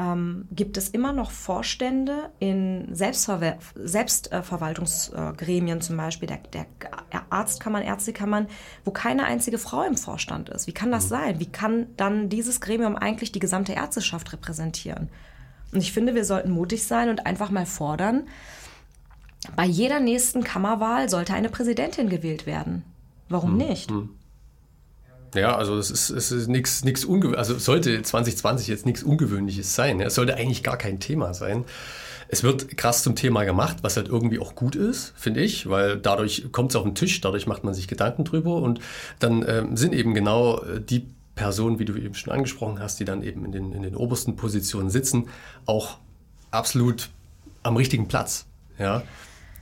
[0.00, 6.66] ähm, gibt es immer noch Vorstände in Selbstverwer Selbstverwaltungsgremien, äh, zum Beispiel der, der
[7.28, 8.46] Arztkammern, Ärztekammern,
[8.84, 10.66] wo keine einzige Frau im Vorstand ist.
[10.66, 11.08] Wie kann das mhm.
[11.08, 11.40] sein?
[11.40, 15.10] Wie kann dann dieses Gremium eigentlich die gesamte Ärzteschaft repräsentieren?
[15.72, 18.26] Und ich finde, wir sollten mutig sein und einfach mal fordern,
[19.54, 22.84] bei jeder nächsten Kammerwahl sollte eine Präsidentin gewählt werden.
[23.28, 23.58] Warum mhm.
[23.58, 23.90] nicht?
[23.90, 24.10] Mhm.
[25.34, 30.00] Ja, also es ist, es ist nichts nichts also sollte 2020 jetzt nichts Ungewöhnliches sein.
[30.00, 31.64] Es sollte eigentlich gar kein Thema sein.
[32.28, 35.98] Es wird krass zum Thema gemacht, was halt irgendwie auch gut ist, finde ich, weil
[35.98, 38.80] dadurch kommt es auf den Tisch, dadurch macht man sich Gedanken drüber und
[39.18, 43.04] dann ähm, sind eben genau äh, die Personen, wie du eben schon angesprochen hast, die
[43.04, 45.28] dann eben in den, in den obersten Positionen sitzen,
[45.66, 45.98] auch
[46.52, 47.10] absolut
[47.62, 48.46] am richtigen Platz.
[48.78, 49.02] Ja?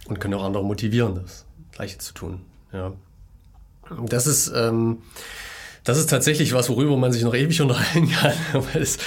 [0.07, 2.41] Und können auch andere motivieren, das Gleiche zu tun.
[2.73, 2.93] Ja.
[4.07, 4.99] Das ist, ähm,
[5.88, 8.98] das ist tatsächlich was, worüber man sich noch ewig unterhalten kann, weil es,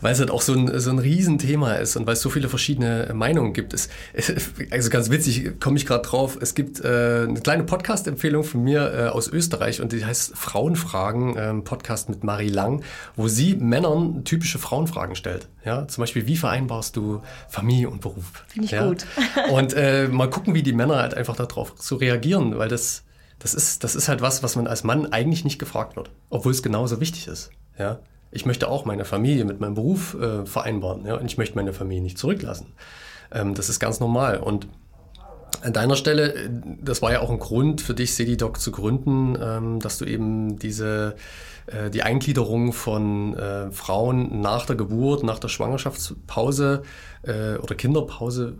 [0.00, 2.48] weil es halt auch so ein, so ein Riesenthema ist und weil es so viele
[2.48, 3.74] verschiedene Meinungen gibt.
[3.74, 3.90] Es,
[4.70, 8.94] also ganz witzig, komme ich gerade drauf, es gibt äh, eine kleine Podcast-Empfehlung von mir
[8.94, 12.82] äh, aus Österreich und die heißt Frauenfragen, äh, Podcast mit Marie Lang,
[13.14, 15.48] wo sie Männern typische Frauenfragen stellt.
[15.66, 18.24] Ja, zum Beispiel, wie vereinbarst du Familie und Beruf?
[18.48, 18.88] Finde ich ja?
[18.88, 19.04] gut.
[19.52, 23.04] und äh, mal gucken, wie die Männer halt einfach darauf so reagieren, weil das
[23.42, 26.52] das ist, das ist halt was, was man als Mann eigentlich nicht gefragt wird, obwohl
[26.52, 27.50] es genauso wichtig ist.
[27.76, 27.98] Ja?
[28.30, 31.16] Ich möchte auch meine Familie mit meinem Beruf äh, vereinbaren ja?
[31.16, 32.68] und ich möchte meine Familie nicht zurücklassen.
[33.32, 34.38] Ähm, das ist ganz normal.
[34.38, 34.68] Und
[35.60, 36.50] an deiner Stelle, äh,
[36.82, 40.60] das war ja auch ein Grund für dich, SEDIDOC zu gründen, ähm, dass du eben
[40.60, 41.16] diese,
[41.66, 46.84] äh, die Eingliederung von äh, Frauen nach der Geburt, nach der Schwangerschaftspause
[47.22, 48.54] äh, oder Kinderpause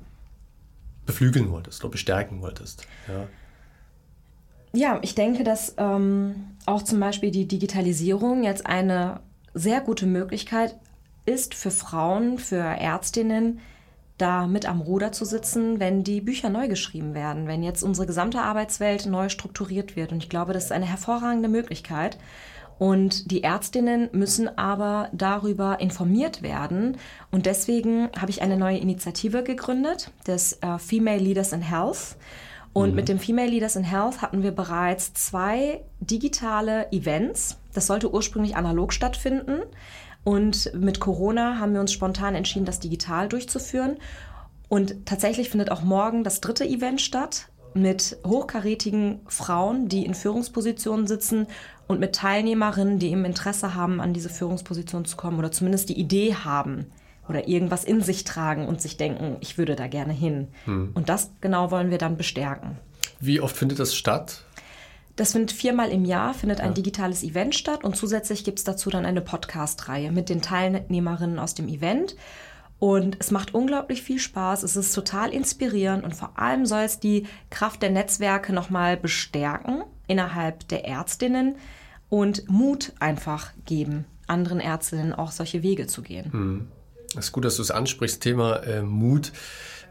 [1.06, 2.84] beflügeln wolltest oder bestärken wolltest.
[3.06, 3.28] Ja.
[4.72, 9.20] Ja, ich denke, dass ähm, auch zum Beispiel die Digitalisierung jetzt eine
[9.54, 10.76] sehr gute Möglichkeit
[11.26, 13.60] ist für Frauen, für Ärztinnen,
[14.18, 18.06] da mit am Ruder zu sitzen, wenn die Bücher neu geschrieben werden, wenn jetzt unsere
[18.06, 20.12] gesamte Arbeitswelt neu strukturiert wird.
[20.12, 22.18] Und ich glaube, das ist eine hervorragende Möglichkeit.
[22.78, 26.96] Und die Ärztinnen müssen aber darüber informiert werden.
[27.30, 32.16] Und deswegen habe ich eine neue Initiative gegründet, das äh, Female Leaders in Health.
[32.72, 32.96] Und mhm.
[32.96, 37.58] mit dem Female Leaders in Health hatten wir bereits zwei digitale Events.
[37.74, 39.62] Das sollte ursprünglich analog stattfinden.
[40.24, 43.96] Und mit Corona haben wir uns spontan entschieden, das digital durchzuführen.
[44.68, 51.06] Und tatsächlich findet auch morgen das dritte Event statt mit hochkarätigen Frauen, die in Führungspositionen
[51.06, 51.46] sitzen
[51.88, 55.98] und mit Teilnehmerinnen, die eben Interesse haben, an diese Führungsposition zu kommen oder zumindest die
[55.98, 56.86] Idee haben,
[57.28, 60.48] oder irgendwas in sich tragen und sich denken, ich würde da gerne hin.
[60.64, 60.90] Hm.
[60.94, 62.78] Und das genau wollen wir dann bestärken.
[63.20, 64.44] Wie oft findet das statt?
[65.16, 66.74] Das findet viermal im Jahr, findet ein ja.
[66.74, 71.54] digitales Event statt und zusätzlich gibt es dazu dann eine Podcast-Reihe mit den Teilnehmerinnen aus
[71.54, 72.16] dem Event.
[72.78, 76.98] Und es macht unglaublich viel Spaß, es ist total inspirierend und vor allem soll es
[76.98, 81.54] die Kraft der Netzwerke nochmal bestärken innerhalb der Ärztinnen
[82.08, 86.30] und Mut einfach geben, anderen Ärztinnen auch solche Wege zu gehen.
[86.32, 86.68] Mhm.
[87.16, 89.32] Es ist gut, dass du es ansprichst, Thema äh, Mut.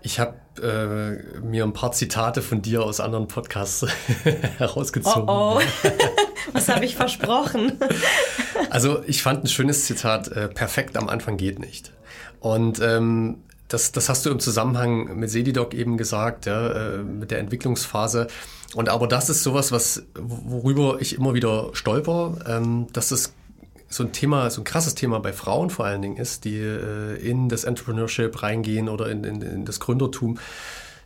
[0.02, 3.86] Ich habe äh, mir ein paar Zitate von dir aus anderen Podcasts
[4.58, 5.30] herausgezogen.
[5.30, 5.90] Oh, oh.
[6.54, 7.74] Was habe ich versprochen?
[8.72, 11.92] also ich fand ein schönes Zitat, äh, perfekt am Anfang geht nicht.
[12.40, 17.30] Und ähm, das, das hast du im Zusammenhang mit Sedidoc eben gesagt, ja, äh, mit
[17.30, 18.28] der Entwicklungsphase.
[18.74, 23.34] Und aber das ist sowas, was, worüber ich immer wieder stolper, ähm, dass es
[23.92, 27.16] so ein Thema, so ein krasses Thema bei Frauen vor allen Dingen ist, die äh,
[27.18, 30.40] in das Entrepreneurship reingehen oder in, in, in, das Gründertum,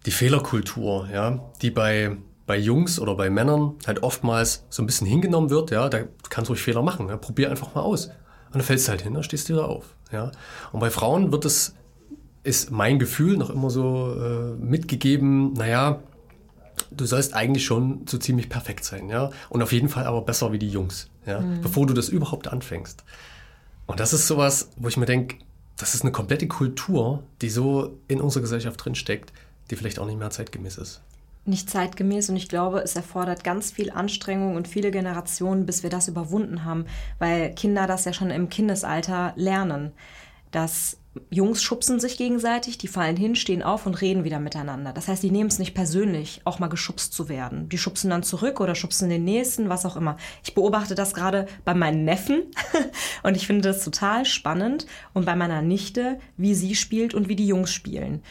[0.06, 5.08] die Fehlerkultur, ja, die bei, bei Jungs oder bei Männern halt oftmals so ein bisschen
[5.08, 8.06] hingenommen wird, ja, da kannst du ruhig Fehler machen, ja, probier einfach mal aus.
[8.06, 10.32] Und dann fällst du halt hin, dann stehst du wieder auf, ja.
[10.71, 11.74] Und bei Frauen wird es,
[12.43, 16.02] ist mein Gefühl noch immer so äh, mitgegeben, naja,
[16.91, 19.29] du sollst eigentlich schon so ziemlich perfekt sein, ja.
[19.49, 21.61] Und auf jeden Fall aber besser wie die Jungs, ja, mhm.
[21.61, 23.03] bevor du das überhaupt anfängst.
[23.85, 25.38] Und das ist sowas, wo ich mir denke,
[25.77, 29.33] das ist eine komplette Kultur, die so in unserer Gesellschaft drinsteckt,
[29.69, 31.01] die vielleicht auch nicht mehr zeitgemäß ist.
[31.47, 35.91] Nicht zeitgemäß und ich glaube, es erfordert ganz viel Anstrengung und viele Generationen, bis wir
[35.91, 36.85] das überwunden haben,
[37.19, 39.91] weil Kinder das ja schon im Kindesalter lernen,
[40.49, 40.97] dass
[41.30, 44.91] Jungs schubsen sich gegenseitig, die fallen hin, stehen auf und reden wieder miteinander.
[44.91, 47.69] Das heißt, die nehmen es nicht persönlich, auch mal geschubst zu werden.
[47.69, 50.17] Die schubsen dann zurück oder schubsen den nächsten, was auch immer.
[50.43, 52.43] Ich beobachte das gerade bei meinen Neffen
[53.23, 57.36] und ich finde das total spannend und bei meiner Nichte, wie sie spielt und wie
[57.36, 58.21] die Jungs spielen.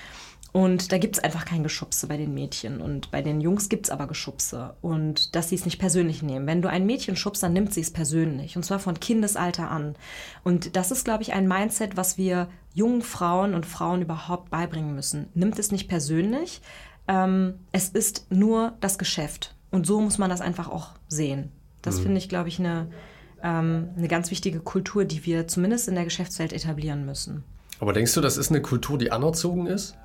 [0.55, 2.81] Und da gibt es einfach kein Geschubse bei den Mädchen.
[2.81, 4.77] Und bei den Jungs gibt es aber Geschubse.
[4.83, 6.47] Und dass sie es nicht persönlich nehmen.
[6.47, 8.57] Wenn du ein Mädchen schubst, dann nimmt sie es persönlich.
[8.57, 9.97] Und zwar von Kindesalter an.
[10.45, 14.95] Und das ist, glaube ich, ein Mindset, was wir jungen Frauen und Frauen überhaupt beibringen
[14.95, 15.27] müssen.
[15.35, 16.61] Nimmt es nicht persönlich.
[17.09, 19.57] Ähm, es ist nur das Geschäft.
[19.73, 21.51] Und so muss man das einfach auch sehen.
[21.83, 22.03] Das mhm.
[22.05, 22.93] finde ich, glaube ich, eine,
[23.43, 27.43] ähm, eine ganz wichtige Kultur, die wir zumindest in der Geschäftswelt etablieren müssen.
[27.81, 29.97] Aber denkst du, das ist eine Kultur, die anerzogen ist?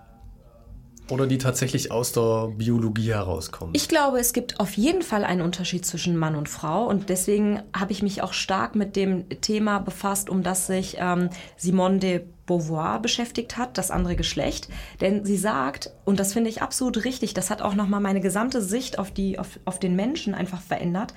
[1.09, 3.73] Oder die tatsächlich aus der Biologie herauskommen?
[3.75, 6.85] Ich glaube, es gibt auf jeden Fall einen Unterschied zwischen Mann und Frau.
[6.85, 11.29] Und deswegen habe ich mich auch stark mit dem Thema befasst, um das sich ähm,
[11.57, 14.69] Simone de Beauvoir beschäftigt hat, das andere Geschlecht.
[15.01, 18.61] Denn sie sagt, und das finde ich absolut richtig, das hat auch nochmal meine gesamte
[18.61, 21.13] Sicht auf, die, auf, auf den Menschen einfach verändert.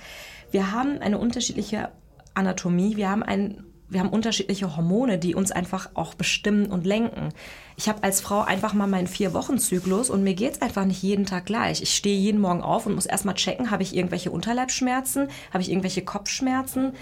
[0.51, 1.89] Wir haben eine unterschiedliche
[2.35, 7.29] Anatomie, wir haben einen wir haben unterschiedliche Hormone, die uns einfach auch bestimmen und lenken.
[7.77, 11.27] Ich habe als Frau einfach mal meinen Vier-Wochen-Zyklus und mir geht es einfach nicht jeden
[11.27, 11.83] Tag gleich.
[11.83, 15.71] Ich stehe jeden Morgen auf und muss erstmal checken, habe ich irgendwelche Unterleibsschmerzen, habe ich
[15.71, 16.93] irgendwelche Kopfschmerzen.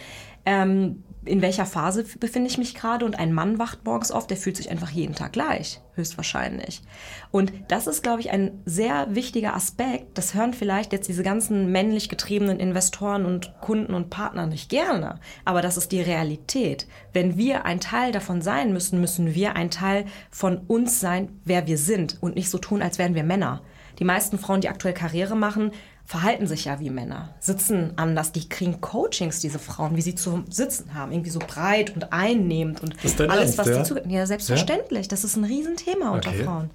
[0.47, 4.39] Ähm, in welcher Phase befinde ich mich gerade und ein Mann wacht morgens auf, der
[4.39, 6.83] fühlt sich einfach jeden Tag gleich, höchstwahrscheinlich.
[7.31, 10.17] Und das ist, glaube ich, ein sehr wichtiger Aspekt.
[10.17, 15.21] Das hören vielleicht jetzt diese ganzen männlich getriebenen Investoren und Kunden und Partner nicht gerne.
[15.45, 16.87] Aber das ist die Realität.
[17.13, 21.67] Wenn wir ein Teil davon sein müssen, müssen wir ein Teil von uns sein, wer
[21.67, 23.61] wir sind und nicht so tun, als wären wir Männer.
[23.99, 25.73] Die meisten Frauen, die aktuell Karriere machen,
[26.11, 30.43] verhalten sich ja wie Männer, sitzen anders, die kriegen Coachings, diese Frauen, wie sie zu
[30.51, 33.77] sitzen haben, irgendwie so breit und einnehmend und alles, Ernst, was ja?
[33.77, 35.09] dazu Ja, selbstverständlich, ja?
[35.09, 36.43] das ist ein Riesenthema unter okay.
[36.43, 36.71] Frauen.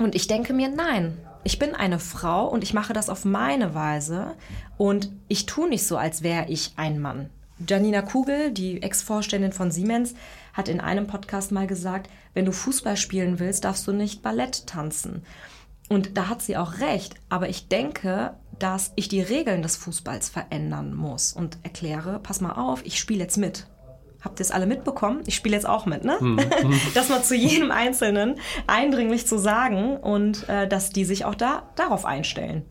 [0.00, 3.76] Und ich denke mir, nein, ich bin eine Frau und ich mache das auf meine
[3.76, 4.32] Weise
[4.76, 7.30] und ich tue nicht so, als wäre ich ein Mann.
[7.64, 10.16] Janina Kugel, die Ex-Vorständin von Siemens,
[10.52, 14.66] hat in einem Podcast mal gesagt, wenn du Fußball spielen willst, darfst du nicht Ballett
[14.66, 15.22] tanzen.
[15.88, 17.14] Und da hat sie auch recht.
[17.28, 22.52] Aber ich denke, dass ich die Regeln des Fußballs verändern muss und erkläre, pass mal
[22.52, 23.66] auf, ich spiele jetzt mit.
[24.20, 25.22] Habt ihr es alle mitbekommen?
[25.26, 26.16] Ich spiele jetzt auch mit, ne?
[26.20, 26.40] Mhm.
[26.94, 31.70] das mal zu jedem Einzelnen eindringlich zu sagen und äh, dass die sich auch da
[31.76, 32.64] darauf einstellen.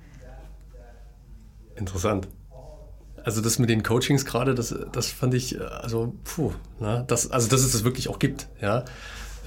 [1.75, 2.27] Interessant.
[3.23, 7.05] Also das mit den Coachings gerade, das, das fand ich, äh, also puh, ne?
[7.07, 8.83] das, also dass es das wirklich auch gibt, ja.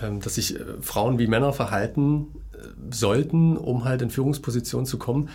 [0.02, 2.28] Ähm, dass sich äh, Frauen wie Männer verhalten
[2.90, 5.28] sollten, um halt in Führungspositionen zu kommen,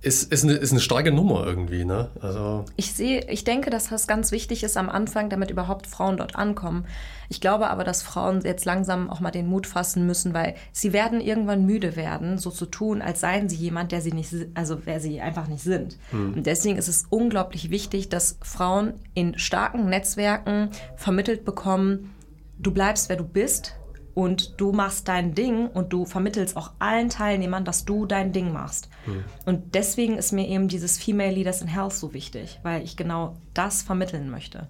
[0.00, 1.84] ist, ist, eine, ist eine starke Nummer irgendwie.
[1.84, 2.08] Ne?
[2.20, 6.16] Also ich sehe, ich denke, dass das ganz wichtig ist am Anfang, damit überhaupt Frauen
[6.16, 6.86] dort ankommen.
[7.28, 10.92] Ich glaube aber, dass Frauen jetzt langsam auch mal den Mut fassen müssen, weil sie
[10.92, 14.78] werden irgendwann müde werden, so zu tun, als seien sie jemand, der sie nicht, also
[14.84, 15.98] wer sie einfach nicht sind.
[16.10, 16.34] Hm.
[16.34, 22.14] Und deswegen ist es unglaublich wichtig, dass Frauen in starken Netzwerken vermittelt bekommen,
[22.58, 23.74] du bleibst, wer du bist
[24.18, 28.52] und du machst dein Ding und du vermittelst auch allen Teilnehmern, dass du dein Ding
[28.52, 28.88] machst.
[29.06, 29.22] Mhm.
[29.46, 33.36] Und deswegen ist mir eben dieses Female Leaders in Health so wichtig, weil ich genau
[33.54, 34.66] das vermitteln möchte.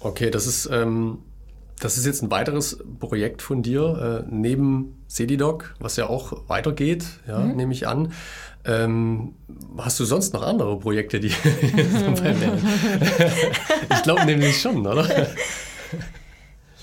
[0.00, 1.20] Okay, das ist, ähm,
[1.80, 7.06] das ist jetzt ein weiteres Projekt von dir, äh, neben Cedidoc, was ja auch weitergeht,
[7.26, 7.56] ja, mhm.
[7.56, 8.12] nehme ich an.
[8.66, 9.32] Ähm,
[9.78, 11.28] hast du sonst noch andere Projekte, die.
[13.90, 15.08] ich glaube nämlich schon, oder?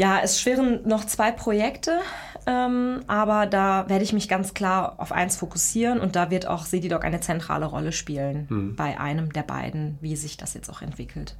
[0.01, 1.99] Ja, es schwirren noch zwei Projekte,
[2.47, 6.65] ähm, aber da werde ich mich ganz klar auf eins fokussieren und da wird auch
[6.65, 8.75] Sedidoc eine zentrale Rolle spielen hm.
[8.75, 11.35] bei einem der beiden, wie sich das jetzt auch entwickelt.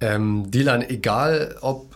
[0.00, 1.86] Ähm, Dilan, egal ob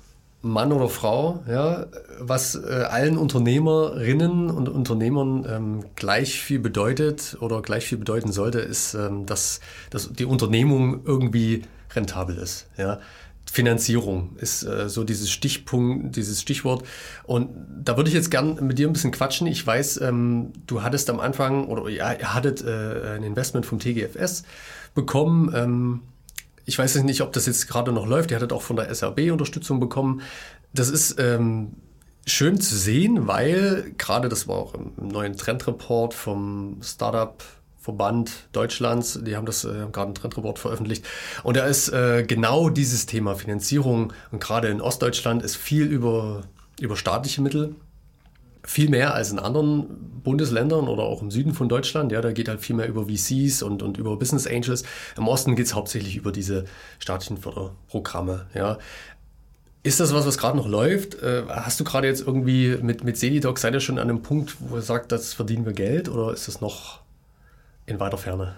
[0.40, 1.86] Mann oder Frau, ja,
[2.20, 8.60] was äh, allen Unternehmerinnen und Unternehmern ähm, gleich viel bedeutet oder gleich viel bedeuten sollte,
[8.60, 9.58] ist, ähm, dass,
[9.90, 11.62] dass die Unternehmung irgendwie
[11.92, 12.68] rentabel ist.
[12.76, 13.00] Ja.
[13.52, 16.84] Finanzierung ist äh, so dieses Stichpunkt, dieses Stichwort.
[17.24, 17.50] Und
[17.84, 19.46] da würde ich jetzt gern mit dir ein bisschen quatschen.
[19.46, 23.78] Ich weiß, ähm, du hattest am Anfang oder ja, ihr hattet äh, ein Investment vom
[23.78, 24.44] TGFS
[24.94, 25.52] bekommen.
[25.54, 26.00] Ähm,
[26.64, 28.30] ich weiß nicht, ob das jetzt gerade noch läuft.
[28.30, 30.22] Ihr hattet auch von der SRB Unterstützung bekommen.
[30.72, 31.72] Das ist ähm,
[32.24, 37.44] schön zu sehen, weil gerade das war auch im neuen Trendreport vom Startup
[37.82, 41.04] Verband Deutschlands, die haben das äh, gerade ein Trendreport veröffentlicht.
[41.42, 46.42] Und da ist äh, genau dieses Thema Finanzierung und gerade in Ostdeutschland ist viel über,
[46.80, 47.74] über staatliche Mittel
[48.64, 52.12] viel mehr als in anderen Bundesländern oder auch im Süden von Deutschland.
[52.12, 54.84] Ja, da geht halt viel mehr über VCs und, und über Business Angels.
[55.16, 56.64] Im Osten geht es hauptsächlich über diese
[57.00, 58.46] staatlichen Förderprogramme.
[58.54, 58.78] Ja.
[59.82, 61.20] Ist das was, was gerade noch läuft?
[61.20, 64.56] Äh, hast du gerade jetzt irgendwie mit, mit Sedidoc, seid ihr schon an einem Punkt,
[64.60, 67.01] wo ihr sagt, das verdienen wir Geld oder ist das noch
[67.86, 68.54] in weiter Ferne?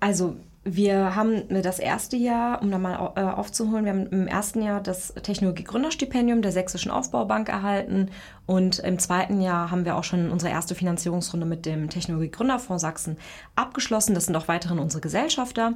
[0.00, 4.62] Also wir haben das erste Jahr, um da mal äh, aufzuholen, wir haben im ersten
[4.62, 8.10] Jahr das Technologie-Gründerstipendium der Sächsischen Aufbaubank erhalten
[8.46, 13.16] und im zweiten Jahr haben wir auch schon unsere erste Finanzierungsrunde mit dem Technologie-Gründerfonds Sachsen
[13.56, 14.14] abgeschlossen.
[14.14, 15.74] Das sind auch weiterhin unsere Gesellschafter.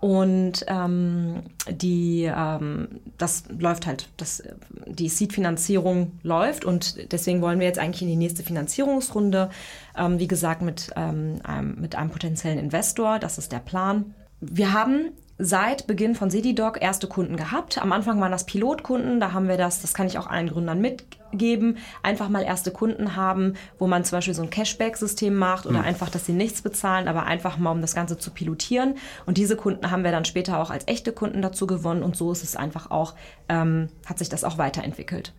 [0.00, 4.42] Und ähm, die, ähm, das läuft halt, das,
[4.86, 9.50] die Seed-Finanzierung läuft und deswegen wollen wir jetzt eigentlich in die nächste Finanzierungsrunde,
[9.96, 13.18] ähm, wie gesagt, mit, ähm, einem, mit einem potenziellen Investor.
[13.18, 14.14] Das ist der Plan.
[14.40, 17.80] Wir haben seit Beginn von Sedidoc erste Kunden gehabt.
[17.80, 20.80] Am Anfang waren das Pilotkunden, da haben wir das, das kann ich auch allen Gründern
[20.80, 25.78] mitgeben, einfach mal erste Kunden haben, wo man zum Beispiel so ein Cashback-System macht oder
[25.78, 25.84] mhm.
[25.84, 28.96] einfach, dass sie nichts bezahlen, aber einfach mal, um das Ganze zu pilotieren.
[29.26, 32.32] Und diese Kunden haben wir dann später auch als echte Kunden dazu gewonnen und so
[32.32, 33.14] ist es einfach auch,
[33.48, 35.32] ähm, hat sich das auch weiterentwickelt.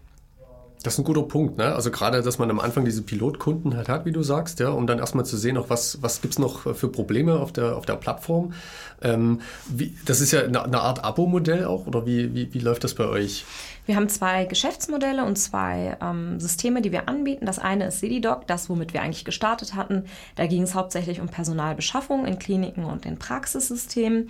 [0.81, 1.75] Das ist ein guter Punkt, ne?
[1.75, 4.87] Also gerade, dass man am Anfang diese Pilotkunden halt hat, wie du sagst, ja, um
[4.87, 7.95] dann erstmal zu sehen, auch was, was gibt's noch für Probleme auf der, auf der
[7.95, 8.53] Plattform.
[9.01, 12.85] Ähm, wie, das ist ja eine, eine Art Abo-Modell auch, oder wie, wie, wie läuft
[12.85, 13.45] das bei euch?
[13.87, 17.45] Wir haben zwei Geschäftsmodelle und zwei ähm, Systeme, die wir anbieten.
[17.45, 20.05] Das eine ist Sedidoc, das, womit wir eigentlich gestartet hatten.
[20.35, 24.29] Da ging es hauptsächlich um Personalbeschaffung in Kliniken und in Praxissystemen,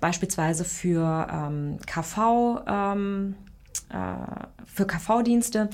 [0.00, 2.62] beispielsweise für ähm, KV.
[2.66, 3.55] Ähm, äh,
[3.88, 5.68] für KV-Dienste.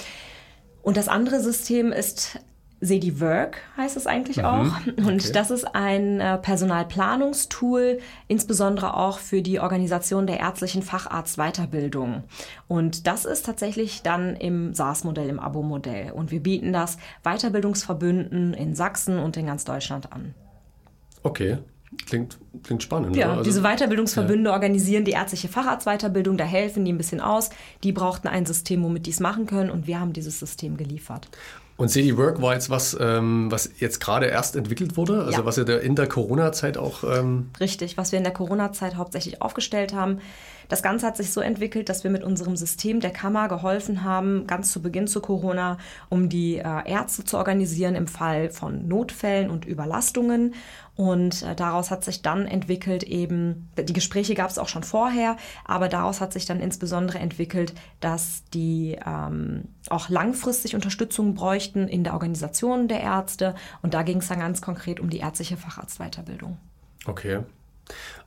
[0.83, 2.39] Und das andere System ist
[2.83, 4.87] SediWork heißt es eigentlich mhm, auch.
[4.87, 5.33] Und okay.
[5.33, 12.25] das ist ein äh, Personalplanungstool, insbesondere auch für die Organisation der ärztlichen Facharztweiterbildung.
[12.67, 16.11] Und das ist tatsächlich dann im SaaS-Modell, im Abo-Modell.
[16.11, 20.35] Und wir bieten das Weiterbildungsverbünden in Sachsen und in ganz Deutschland an.
[21.23, 21.59] Okay.
[22.07, 23.17] Klingt, klingt spannend.
[23.17, 24.55] Ja, also, diese Weiterbildungsverbünde ja.
[24.55, 27.51] organisieren die ärztliche Facharztweiterbildung, da helfen die ein bisschen aus.
[27.83, 31.29] Die brauchten ein System, womit die es machen können und wir haben dieses System geliefert.
[31.77, 35.45] Und CD Work war jetzt was, ähm, was jetzt gerade erst entwickelt wurde, also ja.
[35.45, 37.03] was ihr in der Corona-Zeit auch.
[37.03, 40.19] Ähm Richtig, was wir in der Corona-Zeit hauptsächlich aufgestellt haben.
[40.69, 44.47] Das Ganze hat sich so entwickelt, dass wir mit unserem System der Kammer geholfen haben,
[44.47, 49.51] ganz zu Beginn zu Corona, um die äh, Ärzte zu organisieren im Fall von Notfällen
[49.51, 50.55] und Überlastungen.
[50.95, 55.37] Und äh, daraus hat sich dann entwickelt eben, die Gespräche gab es auch schon vorher,
[55.65, 62.05] aber daraus hat sich dann insbesondere entwickelt, dass die ähm, auch langfristig Unterstützung bräuchten in
[62.05, 63.55] der Organisation der Ärzte.
[63.81, 66.59] Und da ging es dann ganz konkret um die ärztliche Facharztweiterbildung.
[67.07, 67.41] Okay.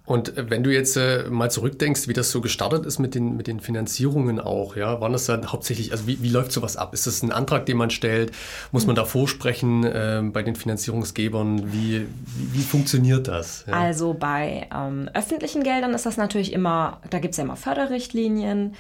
[0.06, 3.36] Und äh, wenn du jetzt äh, mal zurückdenkst, wie das so gestartet ist mit den,
[3.36, 6.94] mit den Finanzierungen auch, ja, waren das dann hauptsächlich, also wie, wie läuft sowas ab?
[6.94, 8.32] Ist das ein Antrag, den man stellt?
[8.72, 11.74] Muss man da vorsprechen äh, bei den Finanzierungsgebern?
[11.74, 13.66] Wie, wie, wie funktioniert das?
[13.68, 13.74] Ja?
[13.74, 18.76] Also bei ähm, öffentlichen Geldern ist das natürlich immer, da gibt es ja immer Förderrichtlinien.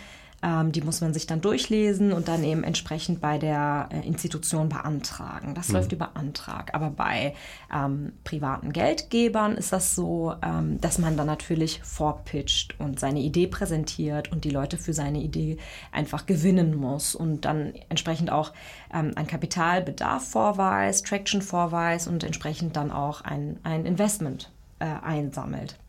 [0.45, 4.69] Ähm, die muss man sich dann durchlesen und dann eben entsprechend bei der äh, Institution
[4.69, 5.55] beantragen.
[5.55, 5.75] Das mhm.
[5.75, 6.75] läuft über Antrag.
[6.75, 7.33] Aber bei
[7.73, 13.47] ähm, privaten Geldgebern ist das so, ähm, dass man dann natürlich vorpitcht und seine Idee
[13.47, 15.57] präsentiert und die Leute für seine Idee
[15.91, 18.53] einfach gewinnen muss und dann entsprechend auch
[18.93, 25.79] ähm, ein Kapitalbedarf vorweist, Traction vorweist und entsprechend dann auch ein, ein Investment äh, einsammelt.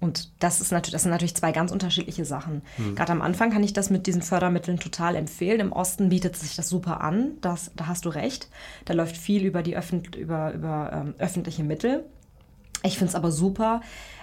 [0.00, 2.62] Und das, ist natürlich, das sind natürlich zwei ganz unterschiedliche Sachen.
[2.76, 2.94] Mhm.
[2.94, 5.60] Gerade am Anfang kann ich das mit diesen Fördermitteln total empfehlen.
[5.60, 7.32] Im Osten bietet sich das super an.
[7.40, 8.48] Das, da hast du recht.
[8.84, 12.04] Da läuft viel über, die Öffent über, über ähm, öffentliche Mittel.
[12.84, 13.80] Ich finde es aber super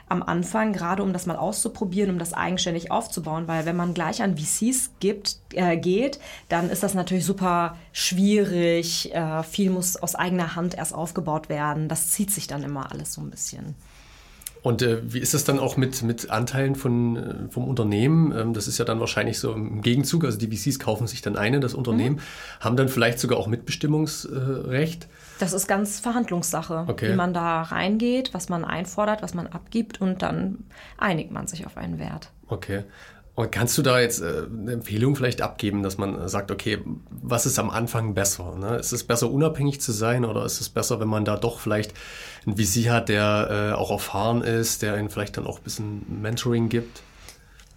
[0.08, 4.22] am Anfang, gerade um das mal auszuprobieren, um das eigenständig aufzubauen, weil wenn man gleich
[4.22, 9.14] an VCs gibt, äh, geht, dann ist das natürlich super schwierig.
[9.14, 11.90] Äh, viel muss aus eigener Hand erst aufgebaut werden.
[11.90, 13.76] Das zieht sich dann immer alles so ein bisschen.
[14.66, 18.36] Und äh, wie ist das dann auch mit, mit Anteilen von, äh, vom Unternehmen?
[18.36, 21.38] Ähm, das ist ja dann wahrscheinlich so im Gegenzug, also die VCs kaufen sich dann
[21.38, 22.60] eine, das Unternehmen, mhm.
[22.62, 25.08] haben dann vielleicht sogar auch Mitbestimmungsrecht.
[25.38, 27.12] Das ist ganz Verhandlungssache, okay.
[27.12, 30.64] wie man da reingeht, was man einfordert, was man abgibt und dann
[30.98, 32.32] einigt man sich auf einen Wert.
[32.48, 32.86] Okay.
[33.36, 37.46] Und kannst du da jetzt äh, eine Empfehlung vielleicht abgeben, dass man sagt, okay, was
[37.46, 38.56] ist am Anfang besser?
[38.56, 38.78] Ne?
[38.78, 41.94] Ist es besser, unabhängig zu sein oder ist es besser, wenn man da doch vielleicht
[42.46, 46.22] ein VC hat, der äh, auch erfahren ist, der ihnen vielleicht dann auch ein bisschen
[46.22, 47.02] Mentoring gibt?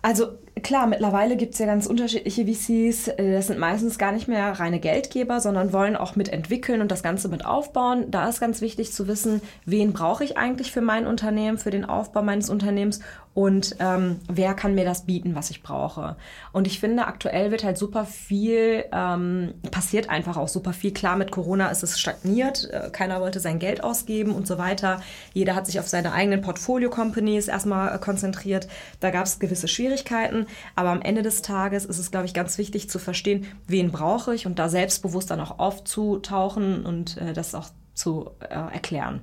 [0.01, 0.29] Also
[0.63, 3.09] klar, mittlerweile gibt es ja ganz unterschiedliche VCs.
[3.09, 7.03] Äh, das sind meistens gar nicht mehr reine Geldgeber, sondern wollen auch mitentwickeln und das
[7.03, 8.11] Ganze mit aufbauen.
[8.11, 11.85] Da ist ganz wichtig zu wissen, wen brauche ich eigentlich für mein Unternehmen, für den
[11.85, 13.01] Aufbau meines Unternehmens
[13.39, 16.17] und ähm, wer kann mir das bieten, was ich brauche.
[16.51, 20.93] Und ich finde, aktuell wird halt super viel, ähm, passiert einfach auch super viel.
[20.93, 25.03] Klar, mit Corona ist es stagniert, äh, keiner wollte sein Geld ausgeben und so weiter.
[25.35, 28.67] Jeder hat sich auf seine eigenen Portfolio-Companies erstmal äh, konzentriert.
[28.99, 32.59] Da gab es gewisse Schwierigkeiten, aber am Ende des Tages ist es, glaube ich, ganz
[32.59, 37.55] wichtig zu verstehen, wen brauche ich und da selbstbewusst dann auch aufzutauchen und äh, das
[37.55, 39.21] auch zu äh, erklären.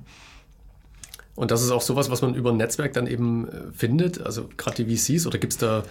[1.36, 4.48] Und das ist auch sowas, was man über ein Netzwerk dann eben äh, findet, also
[4.56, 5.84] gerade die VCs, oder gibt es da,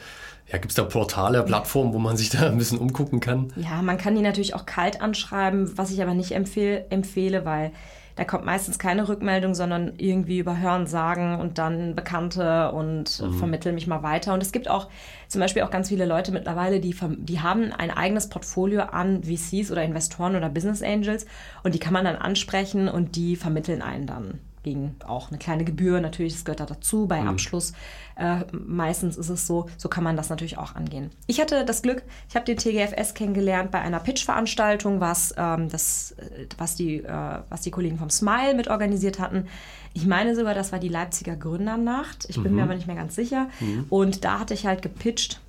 [0.51, 3.53] ja, da Portale, Plattformen, wo man sich da ein bisschen umgucken kann?
[3.55, 7.71] Ja, man kann die natürlich auch kalt anschreiben, was ich aber nicht empfehl, empfehle, weil
[8.15, 13.33] da kommt meistens keine Rückmeldung, sondern irgendwie über Hören sagen und dann Bekannte und mhm.
[13.33, 14.33] vermitteln mich mal weiter.
[14.33, 14.87] Und es gibt auch
[15.27, 19.69] zum Beispiel auch ganz viele Leute mittlerweile, die, die haben ein eigenes Portfolio an VCs
[19.69, 21.25] oder Investoren oder Business Angels
[21.63, 25.63] und die kann man dann ansprechen und die vermitteln einen dann gegen auch eine kleine
[25.63, 26.01] Gebühr.
[26.01, 27.29] Natürlich, das gehört da dazu bei mhm.
[27.29, 27.71] Abschluss.
[28.17, 31.11] Äh, meistens ist es so, so kann man das natürlich auch angehen.
[31.27, 36.15] Ich hatte das Glück, ich habe den TGFS kennengelernt bei einer Pitch-Veranstaltung, was, ähm, das,
[36.17, 39.47] äh, was, die, äh, was die Kollegen vom Smile mit organisiert hatten.
[39.93, 42.25] Ich meine sogar, das war die Leipziger Gründernacht.
[42.27, 42.57] Ich bin mhm.
[42.57, 43.49] mir aber nicht mehr ganz sicher.
[43.59, 43.85] Mhm.
[43.89, 45.39] Und da hatte ich halt gepitcht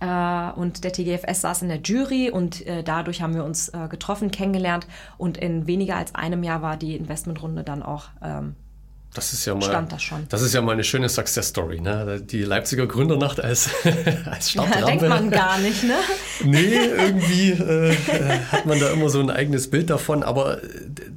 [0.00, 4.30] und der TGFS saß in der Jury und äh, dadurch haben wir uns äh, getroffen,
[4.30, 4.86] kennengelernt
[5.16, 8.54] und in weniger als einem Jahr war die Investmentrunde dann auch ähm,
[9.14, 10.26] das ist ja mal, stand das schon.
[10.28, 12.20] Das ist ja mal eine schöne Success Story, ne?
[12.20, 13.70] Die Leipziger Gründernacht als,
[14.24, 14.86] als Startrampe.
[14.86, 15.94] Denkt man gar nicht, ne?
[16.44, 17.94] nee, irgendwie äh,
[18.50, 20.58] hat man da immer so ein eigenes Bild davon, aber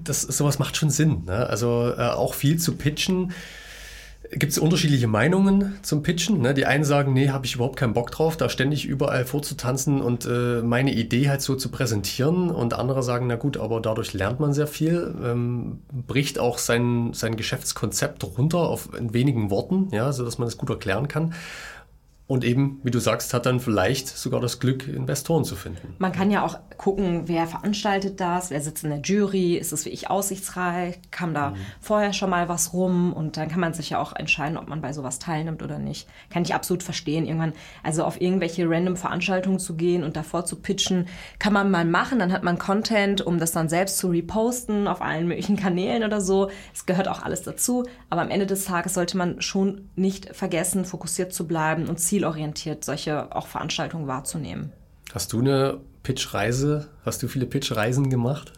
[0.04, 1.24] das, sowas macht schon Sinn.
[1.26, 1.48] Ne?
[1.48, 3.34] Also äh, auch viel zu pitchen
[4.32, 6.42] gibt es unterschiedliche Meinungen zum Pitchen.
[6.42, 6.54] Ne?
[6.54, 10.26] Die einen sagen, nee, habe ich überhaupt keinen Bock drauf, da ständig überall vorzutanzen und
[10.26, 12.50] äh, meine Idee halt so zu präsentieren.
[12.50, 17.12] Und andere sagen, na gut, aber dadurch lernt man sehr viel, ähm, bricht auch sein,
[17.14, 21.34] sein Geschäftskonzept runter auf in wenigen Worten, ja, sodass man es gut erklären kann.
[22.28, 25.96] Und eben, wie du sagst, hat dann vielleicht sogar das Glück, Investoren zu finden.
[25.98, 29.86] Man kann ja auch gucken, wer veranstaltet das, wer sitzt in der Jury, ist es
[29.86, 31.56] wie ich aussichtsreich, kam da mhm.
[31.80, 34.82] vorher schon mal was rum und dann kann man sich ja auch entscheiden, ob man
[34.82, 36.08] bei sowas teilnimmt oder nicht.
[36.30, 37.26] Kann ich absolut verstehen.
[37.26, 41.08] Irgendwann, also auf irgendwelche random Veranstaltungen zu gehen und davor zu pitchen,
[41.40, 45.02] kann man mal machen, dann hat man Content, um das dann selbst zu reposten auf
[45.02, 46.50] allen möglichen Kanälen oder so.
[46.74, 50.84] Es gehört auch alles dazu, aber am Ende des Tages sollte man schon nicht vergessen,
[50.84, 54.72] fokussiert zu bleiben und Ziel zielorientiert solche auch Veranstaltungen wahrzunehmen.
[55.14, 56.90] Hast du eine Pitch-Reise?
[57.06, 58.54] Hast du viele Pitch-Reisen gemacht?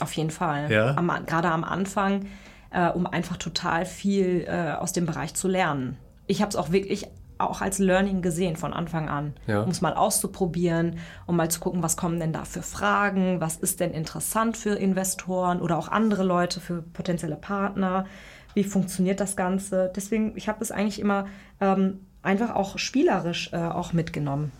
[0.00, 0.70] Auf jeden Fall.
[0.70, 0.96] Ja?
[0.96, 2.26] Am, gerade am Anfang,
[2.70, 5.96] äh, um einfach total viel äh, aus dem Bereich zu lernen.
[6.26, 7.06] Ich habe es auch wirklich
[7.38, 9.62] auch als Learning gesehen von Anfang an, ja.
[9.62, 13.56] um es mal auszuprobieren, um mal zu gucken, was kommen denn da für Fragen, was
[13.56, 18.06] ist denn interessant für Investoren oder auch andere Leute, für potenzielle Partner,
[18.54, 19.92] wie funktioniert das Ganze.
[19.94, 21.26] Deswegen, ich habe es eigentlich immer
[21.60, 24.52] ähm, einfach auch spielerisch äh, auch mitgenommen.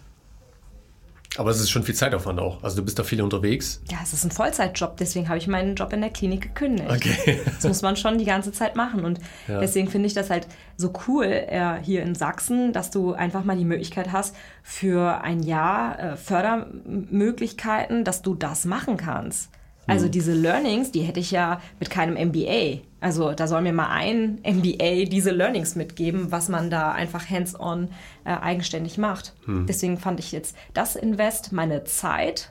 [1.37, 2.63] Aber es ist schon viel Zeitaufwand auch.
[2.63, 3.83] Also du bist da viel unterwegs.
[3.91, 6.91] Ja, es ist ein Vollzeitjob, deswegen habe ich meinen Job in der Klinik gekündigt.
[6.91, 7.41] Okay.
[7.57, 9.05] Das muss man schon die ganze Zeit machen.
[9.05, 9.59] Und ja.
[9.59, 10.47] deswegen finde ich das halt
[10.77, 15.43] so cool äh, hier in Sachsen, dass du einfach mal die Möglichkeit hast, für ein
[15.43, 19.51] Jahr äh, Fördermöglichkeiten, dass du das machen kannst.
[19.87, 20.11] Also mhm.
[20.11, 22.81] diese Learnings, die hätte ich ja mit keinem MBA.
[23.01, 27.89] Also da soll mir mal ein MBA diese Learnings mitgeben, was man da einfach hands-on
[28.25, 29.35] äh, eigenständig macht.
[29.47, 29.67] Mhm.
[29.67, 32.51] Deswegen fand ich jetzt das Invest, meine Zeit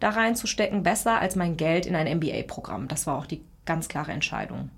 [0.00, 2.88] da reinzustecken, besser als mein Geld in ein MBA-Programm.
[2.88, 4.70] Das war auch die ganz klare Entscheidung.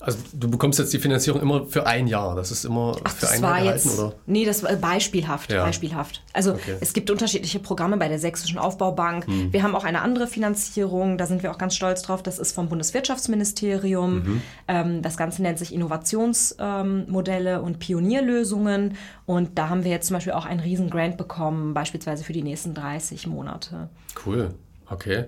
[0.00, 2.34] Also du bekommst jetzt die Finanzierung immer für ein Jahr.
[2.34, 4.14] Das ist immer Ach, für ein Jahr gehalten, jetzt, oder?
[4.24, 5.52] Nee, das war beispielhaft.
[5.52, 5.64] Ja.
[5.64, 6.22] beispielhaft.
[6.32, 6.76] Also okay.
[6.80, 9.26] es gibt unterschiedliche Programme bei der Sächsischen Aufbaubank.
[9.26, 9.52] Hm.
[9.52, 12.22] Wir haben auch eine andere Finanzierung, da sind wir auch ganz stolz drauf.
[12.22, 14.14] Das ist vom Bundeswirtschaftsministerium.
[14.14, 14.42] Mhm.
[14.68, 18.96] Ähm, das Ganze nennt sich Innovationsmodelle ähm, und Pionierlösungen.
[19.26, 22.42] Und da haben wir jetzt zum Beispiel auch einen riesen Grant bekommen, beispielsweise für die
[22.42, 23.90] nächsten 30 Monate.
[24.24, 24.54] Cool,
[24.88, 25.26] okay.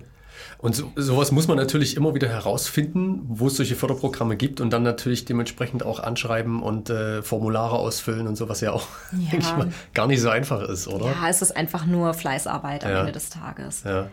[0.57, 4.71] Und so, sowas muss man natürlich immer wieder herausfinden, wo es solche Förderprogramme gibt und
[4.71, 8.87] dann natürlich dementsprechend auch anschreiben und äh, Formulare ausfüllen und so, was ja auch
[9.31, 9.57] ja.
[9.57, 11.05] Mal, gar nicht so einfach ist, oder?
[11.07, 12.99] Ja, es ist einfach nur Fleißarbeit am ja.
[13.01, 13.83] Ende des Tages.
[13.83, 14.09] Ja.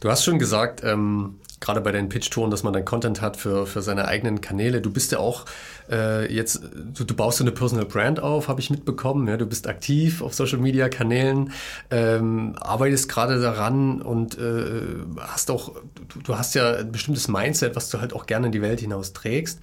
[0.00, 3.66] Du hast schon gesagt, ähm, gerade bei deinen Pitch-Touren, dass man dann Content hat für,
[3.66, 4.80] für seine eigenen Kanäle.
[4.80, 5.44] Du bist ja auch
[5.90, 6.60] äh, jetzt,
[6.94, 9.28] du, du, baust so eine Personal Brand auf, habe ich mitbekommen.
[9.28, 11.52] Ja, du bist aktiv auf Social Media Kanälen,
[11.90, 14.82] ähm, arbeitest gerade daran und äh,
[15.18, 15.72] hast auch,
[16.08, 18.80] du, du, hast ja ein bestimmtes Mindset, was du halt auch gerne in die Welt
[18.80, 19.60] hinaus trägst.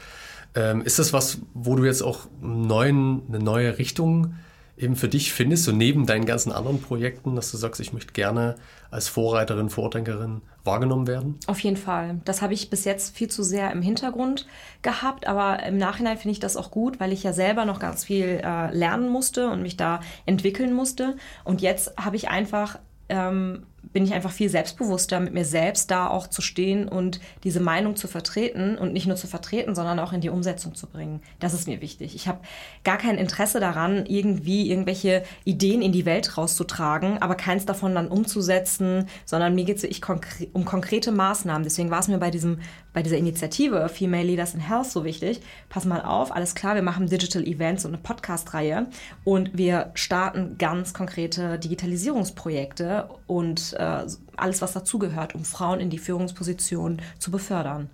[0.55, 4.36] Ähm, ist das was, wo du jetzt auch neuen, eine neue Richtung
[4.78, 8.13] eben für dich findest, so neben deinen ganzen anderen Projekten, dass du sagst, ich möchte
[8.13, 8.55] gerne
[8.89, 11.38] als Vorreiterin, Vordenkerin wahrgenommen werden?
[11.47, 12.21] Auf jeden Fall.
[12.26, 14.47] Das habe ich bis jetzt viel zu sehr im Hintergrund
[14.82, 18.03] gehabt, aber im Nachhinein finde ich das auch gut, weil ich ja selber noch ganz
[18.03, 21.17] viel äh, lernen musste und mich da entwickeln musste.
[21.43, 26.07] Und jetzt habe ich einfach ähm, bin ich einfach viel selbstbewusster mit mir selbst da
[26.07, 30.11] auch zu stehen und diese Meinung zu vertreten und nicht nur zu vertreten, sondern auch
[30.13, 31.21] in die Umsetzung zu bringen.
[31.39, 32.15] Das ist mir wichtig.
[32.15, 32.39] Ich habe
[32.83, 38.07] gar kein Interesse daran, irgendwie irgendwelche Ideen in die Welt rauszutragen, aber keins davon dann
[38.07, 41.63] umzusetzen, sondern mir geht es konkre um konkrete Maßnahmen.
[41.63, 42.59] Deswegen war es mir bei diesem
[42.93, 45.41] bei dieser Initiative Female Leaders in Health so wichtig.
[45.69, 48.87] Pass mal auf, alles klar, wir machen Digital Events und eine Podcast-Reihe
[49.23, 54.07] und wir starten ganz konkrete Digitalisierungsprojekte und äh,
[54.38, 57.89] alles, was dazugehört, um Frauen in die Führungsposition zu befördern.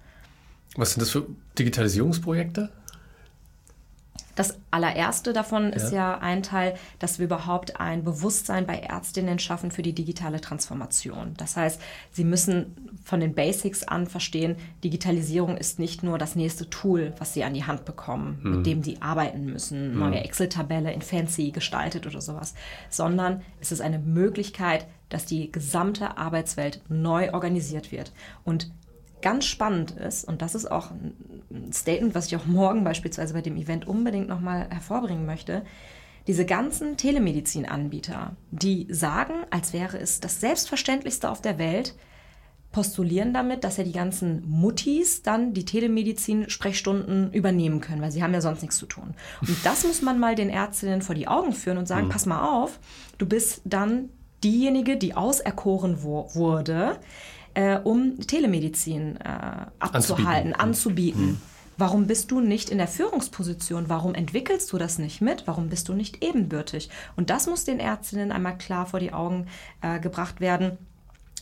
[0.75, 1.25] Was sind das für
[1.57, 2.69] Digitalisierungsprojekte?
[4.39, 5.69] Das allererste davon ja.
[5.71, 10.39] ist ja ein Teil, dass wir überhaupt ein Bewusstsein bei Ärztinnen schaffen für die digitale
[10.39, 11.33] Transformation.
[11.35, 11.81] Das heißt,
[12.13, 17.33] sie müssen von den Basics an verstehen, Digitalisierung ist nicht nur das nächste Tool, was
[17.33, 18.57] sie an die Hand bekommen, mhm.
[18.57, 19.99] mit dem sie arbeiten müssen, mhm.
[19.99, 22.53] neue Excel-Tabelle in fancy gestaltet oder sowas,
[22.89, 28.13] sondern es ist eine Möglichkeit, dass die gesamte Arbeitswelt neu organisiert wird.
[28.43, 28.71] Und
[29.21, 33.41] ganz spannend ist, und das ist auch ein Statement, was ich auch morgen beispielsweise bei
[33.41, 35.63] dem Event unbedingt nochmal hervorbringen möchte,
[36.27, 41.95] diese ganzen Telemedizin-Anbieter, die sagen, als wäre es das Selbstverständlichste auf der Welt,
[42.71, 48.33] postulieren damit, dass ja die ganzen Muttis dann die Telemedizin-Sprechstunden übernehmen können, weil sie haben
[48.33, 49.15] ja sonst nichts zu tun.
[49.41, 52.11] Und das muss man mal den Ärztinnen vor die Augen führen und sagen, mhm.
[52.11, 52.79] pass mal auf,
[53.17, 54.09] du bist dann
[54.43, 56.99] diejenige, die auserkoren wurde,
[57.55, 60.53] äh, um Telemedizin äh, abzuhalten, anzubieten.
[60.53, 61.27] anzubieten.
[61.27, 61.41] Hm.
[61.77, 63.87] Warum bist du nicht in der Führungsposition?
[63.87, 65.47] Warum entwickelst du das nicht mit?
[65.47, 66.89] Warum bist du nicht ebenbürtig?
[67.15, 69.47] Und das muss den Ärztinnen einmal klar vor die Augen
[69.81, 70.77] äh, gebracht werden.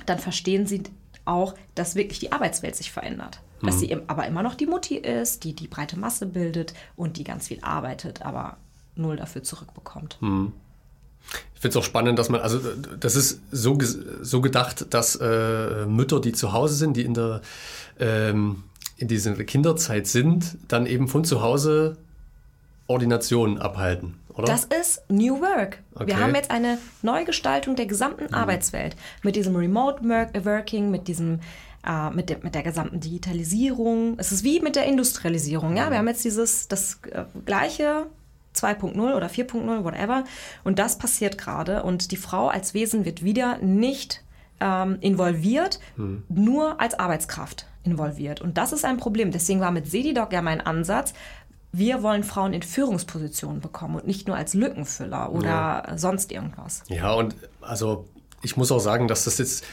[0.06, 0.84] Dann verstehen sie
[1.28, 3.42] auch, dass wirklich die Arbeitswelt sich verändert.
[3.62, 3.80] Dass mhm.
[3.80, 7.48] sie aber immer noch die Mutti ist, die die breite Masse bildet und die ganz
[7.48, 8.58] viel arbeitet, aber
[8.96, 10.18] null dafür zurückbekommt.
[10.22, 10.54] Mhm.
[11.56, 12.60] Ich finde es auch spannend, dass man, also
[13.00, 13.78] das ist so,
[14.22, 17.42] so gedacht, dass äh, Mütter, die zu Hause sind, die in der
[18.00, 18.64] ähm,
[18.98, 21.98] in dieser Kinderzeit sind, dann eben von zu Hause
[22.88, 24.48] Ordinationen abhalten, oder?
[24.48, 25.80] Das ist New Work.
[25.96, 26.08] Okay.
[26.08, 28.34] Wir haben jetzt eine Neugestaltung der gesamten mhm.
[28.34, 31.40] Arbeitswelt mit diesem Remote Working, mit diesem
[31.86, 34.16] äh, mit, der, mit der gesamten Digitalisierung.
[34.18, 35.78] Es ist wie mit der Industrialisierung.
[35.78, 38.08] Ja, wir haben jetzt dieses das äh, gleiche
[38.56, 40.24] 2.0 oder 4.0, whatever.
[40.64, 41.84] Und das passiert gerade.
[41.84, 44.24] Und die Frau als Wesen wird wieder nicht
[44.60, 46.24] ähm, involviert, hm.
[46.30, 48.42] nur als Arbeitskraft involviert.
[48.42, 49.32] Und das ist ein Problem.
[49.32, 51.14] Deswegen war mit Sedidoc ja mein Ansatz,
[51.78, 55.48] wir wollen Frauen in Führungspositionen bekommen und nicht nur als Lückenfüller oder
[55.88, 55.98] ja.
[55.98, 56.84] sonst irgendwas.
[56.88, 58.06] Ja, und also
[58.42, 59.64] ich muss auch sagen, dass das jetzt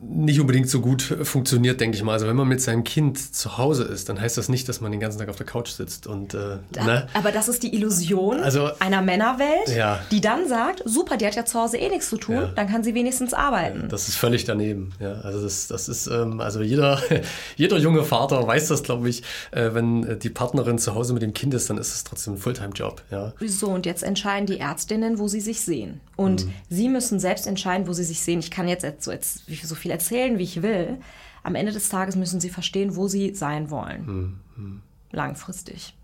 [0.00, 2.12] nicht unbedingt so gut funktioniert, denke ich mal.
[2.12, 4.90] Also wenn man mit seinem Kind zu Hause ist, dann heißt das nicht, dass man
[4.90, 6.06] den ganzen Tag auf der Couch sitzt.
[6.06, 7.06] Und, äh, da, ne?
[7.12, 10.00] Aber das ist die Illusion also, einer Männerwelt, ja.
[10.10, 12.52] die dann sagt, super, die hat ja zu Hause eh nichts zu tun, ja.
[12.54, 13.82] dann kann sie wenigstens arbeiten.
[13.82, 14.92] Ja, das ist völlig daneben.
[15.00, 17.00] Ja, also das, das ist, ähm, also jeder,
[17.56, 21.34] jeder junge Vater weiß das, glaube ich, äh, wenn die Partnerin zu Hause mit dem
[21.34, 23.02] Kind ist, dann ist es trotzdem ein Fulltime-Job.
[23.10, 23.32] Ja.
[23.46, 26.00] So, und jetzt entscheiden die Ärztinnen, wo sie sich sehen.
[26.16, 26.52] Und mhm.
[26.70, 28.38] sie müssen selbst entscheiden, wo sie sich sehen.
[28.40, 30.98] Ich kann jetzt so, jetzt, so viel erzählen, wie ich will.
[31.42, 34.40] Am Ende des Tages müssen sie verstehen, wo sie sein wollen.
[34.56, 34.82] Mhm.
[35.12, 35.94] Langfristig.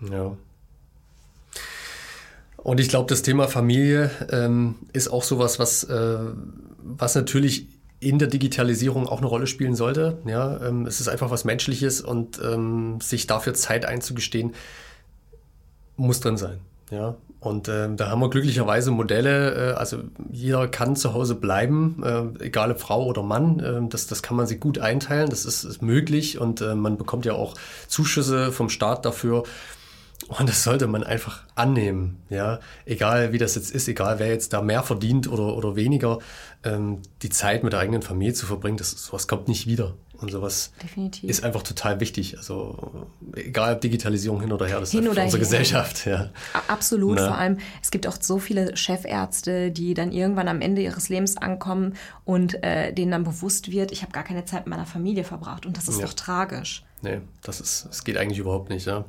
[0.00, 0.36] Ja.
[2.56, 6.18] Und ich glaube, das Thema Familie ähm, ist auch sowas, was, äh,
[6.82, 7.66] was natürlich
[8.00, 10.18] in der Digitalisierung auch eine Rolle spielen sollte.
[10.26, 14.54] Ja, ähm, es ist einfach was Menschliches und ähm, sich dafür Zeit einzugestehen,
[15.96, 16.58] muss drin sein.
[16.90, 19.98] Ja, und äh, da haben wir glücklicherweise Modelle, äh, also
[20.30, 24.36] jeder kann zu Hause bleiben, äh, egal ob Frau oder Mann, äh, das, das kann
[24.36, 27.54] man sich gut einteilen, das ist, ist möglich und äh, man bekommt ja auch
[27.88, 29.44] Zuschüsse vom Staat dafür.
[30.28, 32.58] Und das sollte man einfach annehmen, ja.
[32.84, 36.18] Egal wie das jetzt ist, egal wer jetzt da mehr verdient oder, oder weniger,
[36.64, 39.94] ähm, die Zeit mit der eigenen Familie zu verbringen, das, sowas kommt nicht wieder.
[40.18, 41.28] Und sowas Definitiv.
[41.28, 42.38] ist einfach total wichtig.
[42.38, 45.38] Also egal ob Digitalisierung hin oder her, das hin ist für unsere her.
[45.38, 46.06] Gesellschaft.
[46.06, 46.30] Ja.
[46.68, 47.16] Absolut.
[47.16, 47.28] Na?
[47.28, 51.36] Vor allem, es gibt auch so viele Chefärzte, die dann irgendwann am Ende ihres Lebens
[51.36, 51.94] ankommen
[52.24, 55.66] und äh, denen dann bewusst wird, ich habe gar keine Zeit mit meiner Familie verbracht.
[55.66, 56.06] Und das ist ja.
[56.06, 56.84] doch tragisch.
[57.02, 58.86] Nee, das, ist, das geht eigentlich überhaupt nicht.
[58.86, 59.04] Ja.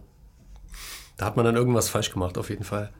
[1.17, 2.91] Da hat man dann irgendwas falsch gemacht, auf jeden Fall.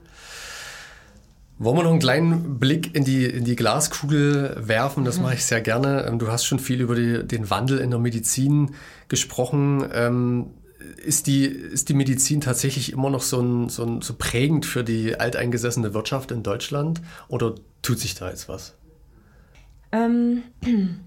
[1.60, 5.06] Wollen wir noch einen kleinen Blick in die, in die Glaskugel werfen?
[5.06, 5.24] Das mhm.
[5.24, 6.06] mache ich sehr gerne.
[6.08, 8.76] Ähm, du hast schon viel über die, den Wandel in der Medizin
[9.08, 9.88] gesprochen.
[9.92, 10.52] Ähm,
[11.04, 14.84] ist die, ist die Medizin tatsächlich immer noch so, ein, so, ein, so prägend für
[14.84, 18.76] die alteingesessene Wirtschaft in Deutschland oder tut sich da jetzt was?
[19.92, 20.44] Ähm,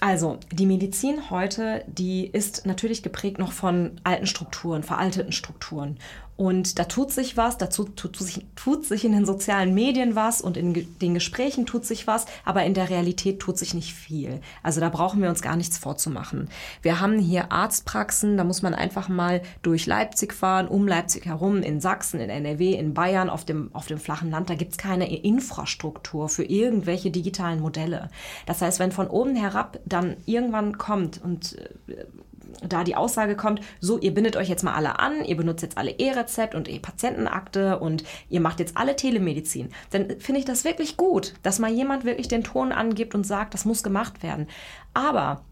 [0.00, 5.98] also, die Medizin heute, die ist natürlich geprägt noch von alten Strukturen, veralteten Strukturen.
[6.36, 10.42] Und da tut sich was, dazu tut sich, tut sich in den sozialen Medien was
[10.42, 14.40] und in den Gesprächen tut sich was, aber in der Realität tut sich nicht viel.
[14.62, 16.50] Also da brauchen wir uns gar nichts vorzumachen.
[16.82, 21.62] Wir haben hier Arztpraxen, da muss man einfach mal durch Leipzig fahren, um Leipzig herum,
[21.62, 24.50] in Sachsen, in NRW, in Bayern, auf dem, auf dem flachen Land.
[24.50, 28.10] Da gibt's keine Infrastruktur für irgendwelche digitalen Modelle.
[28.44, 31.56] Das heißt, wenn von oben herab dann irgendwann kommt und
[31.88, 32.04] äh,
[32.62, 35.78] da die Aussage kommt, so, ihr bindet euch jetzt mal alle an, ihr benutzt jetzt
[35.78, 40.96] alle E-Rezept und E-Patientenakte und ihr macht jetzt alle Telemedizin, dann finde ich das wirklich
[40.96, 44.46] gut, dass mal jemand wirklich den Ton angibt und sagt, das muss gemacht werden.
[44.94, 45.42] Aber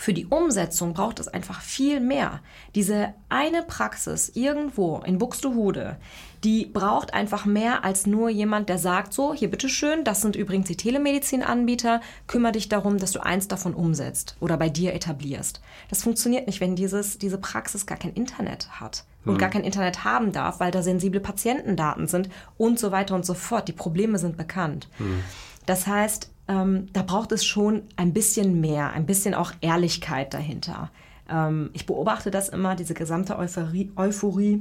[0.00, 2.40] für die Umsetzung braucht es einfach viel mehr.
[2.74, 5.98] Diese eine Praxis irgendwo in Buxtehude,
[6.42, 10.68] die braucht einfach mehr als nur jemand, der sagt so, hier bitteschön, das sind übrigens
[10.68, 15.60] die Telemedizinanbieter, kümmere dich darum, dass du eins davon umsetzt oder bei dir etablierst.
[15.90, 19.38] Das funktioniert nicht, wenn dieses, diese Praxis gar kein Internet hat und hm.
[19.38, 23.34] gar kein Internet haben darf, weil da sensible Patientendaten sind und so weiter und so
[23.34, 23.68] fort.
[23.68, 24.88] Die Probleme sind bekannt.
[24.96, 25.22] Hm.
[25.66, 30.90] Das heißt, ähm, da braucht es schon ein bisschen mehr, ein bisschen auch Ehrlichkeit dahinter.
[31.30, 34.60] Ähm, ich beobachte das immer, diese gesamte Euphorie, Euphorie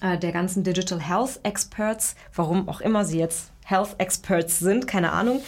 [0.00, 5.10] äh, der ganzen Digital Health Experts, warum auch immer sie jetzt Health Experts sind, keine
[5.10, 5.40] Ahnung.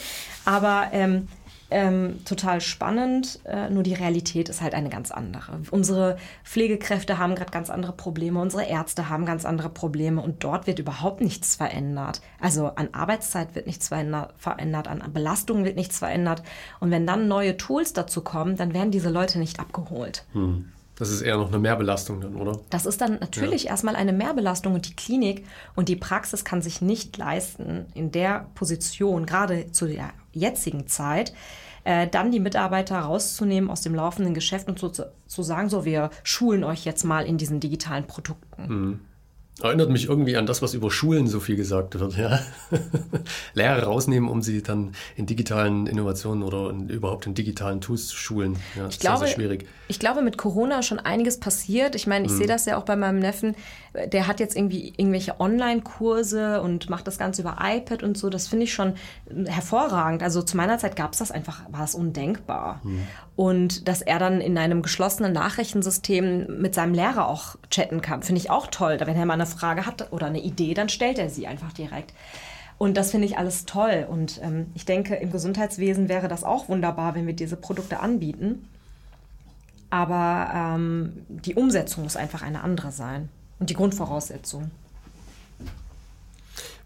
[0.44, 1.28] Aber ähm,
[1.70, 5.60] ähm, total spannend, äh, nur die Realität ist halt eine ganz andere.
[5.70, 10.66] Unsere Pflegekräfte haben gerade ganz andere Probleme, unsere Ärzte haben ganz andere Probleme und dort
[10.66, 12.22] wird überhaupt nichts verändert.
[12.40, 16.42] Also an Arbeitszeit wird nichts verändert, an Belastungen wird nichts verändert.
[16.80, 20.24] Und wenn dann neue Tools dazu kommen, dann werden diese Leute nicht abgeholt.
[20.32, 20.72] Hm.
[20.98, 22.58] Das ist eher noch eine Mehrbelastung dann, oder?
[22.70, 23.70] Das ist dann natürlich ja.
[23.70, 25.46] erstmal eine Mehrbelastung und die Klinik
[25.76, 31.32] und die Praxis kann sich nicht leisten, in der Position, gerade zu der jetzigen Zeit,
[31.84, 36.10] äh, dann die Mitarbeiter rauszunehmen aus dem laufenden Geschäft und zu, zu sagen, so, wir
[36.22, 38.62] schulen euch jetzt mal in diesen digitalen Produkten.
[38.68, 39.00] Mhm.
[39.60, 42.16] Erinnert mich irgendwie an das, was über Schulen so viel gesagt wird.
[42.16, 42.40] Ja?
[43.54, 48.16] Lehrer rausnehmen, um sie dann in digitalen Innovationen oder in, überhaupt in digitalen Tools zu
[48.16, 48.56] schulen.
[48.76, 49.66] Ja, ich, glaube, sehr, sehr schwierig.
[49.88, 51.94] Ich glaube, mit Corona schon einiges passiert.
[51.94, 52.38] Ich meine, ich hm.
[52.38, 53.56] sehe das ja auch bei meinem Neffen.
[54.12, 58.28] Der hat jetzt irgendwie irgendwelche Online-Kurse und macht das Ganze über iPad und so.
[58.28, 58.94] Das finde ich schon
[59.46, 60.22] hervorragend.
[60.22, 62.80] Also zu meiner Zeit gab es das einfach, war es undenkbar.
[62.82, 63.06] Hm.
[63.34, 68.40] Und dass er dann in einem geschlossenen Nachrichtensystem mit seinem Lehrer auch chatten kann, finde
[68.40, 68.98] ich auch toll.
[69.00, 72.12] Wenn er mal eine Frage hat oder eine Idee, dann stellt er sie einfach direkt.
[72.78, 74.06] Und das finde ich alles toll.
[74.08, 78.68] Und ähm, ich denke, im Gesundheitswesen wäre das auch wunderbar, wenn wir diese Produkte anbieten.
[79.90, 83.28] Aber ähm, die Umsetzung muss einfach eine andere sein.
[83.58, 84.70] Und die Grundvoraussetzung.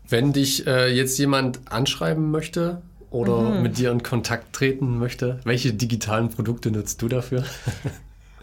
[0.08, 3.62] Wenn dich äh, jetzt jemand anschreiben möchte oder mhm.
[3.62, 7.44] mit dir in Kontakt treten möchte, welche digitalen Produkte nutzt du dafür?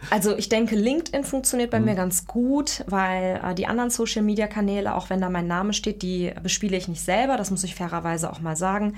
[0.10, 1.86] Also ich denke, LinkedIn funktioniert bei mhm.
[1.86, 6.32] mir ganz gut, weil äh, die anderen Social-Media-Kanäle, auch wenn da mein Name steht, die
[6.42, 7.38] bespiele ich nicht selber.
[7.38, 8.96] Das muss ich fairerweise auch mal sagen.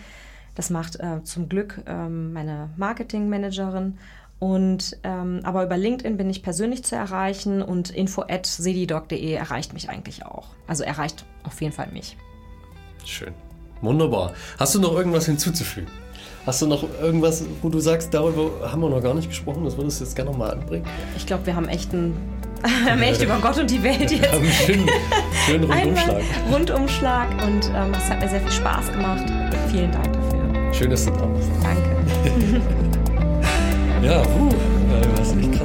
[0.56, 3.98] Das macht äh, zum Glück ähm, meine Marketing-Managerin.
[4.42, 9.72] Und ähm, aber über LinkedIn bin ich persönlich zu erreichen und info at sedidoc.de erreicht
[9.74, 10.48] mich eigentlich auch.
[10.66, 12.18] Also erreicht auf jeden Fall mich.
[13.06, 13.36] Schön.
[13.82, 14.34] Wunderbar.
[14.58, 15.92] Hast du noch irgendwas hinzuzufügen?
[16.48, 19.78] Hast du noch irgendwas, wo du sagst, darüber haben wir noch gar nicht gesprochen, das
[19.78, 20.88] würdest du jetzt gerne nochmal anbringen?
[21.16, 22.16] Ich glaube, wir haben echt, einen,
[22.90, 24.24] haben echt über Gott und die Welt jetzt.
[24.24, 24.90] Wir haben einen schönen,
[25.46, 26.24] schönen Rundumschlag.
[26.52, 29.32] Rundumschlag und ähm, es hat mir sehr viel Spaß gemacht.
[29.70, 30.74] Vielen Dank dafür.
[30.74, 31.52] Schön, dass du da bist.
[31.62, 32.62] Danke.
[34.02, 34.50] ja, puh,
[35.16, 35.61] das ist.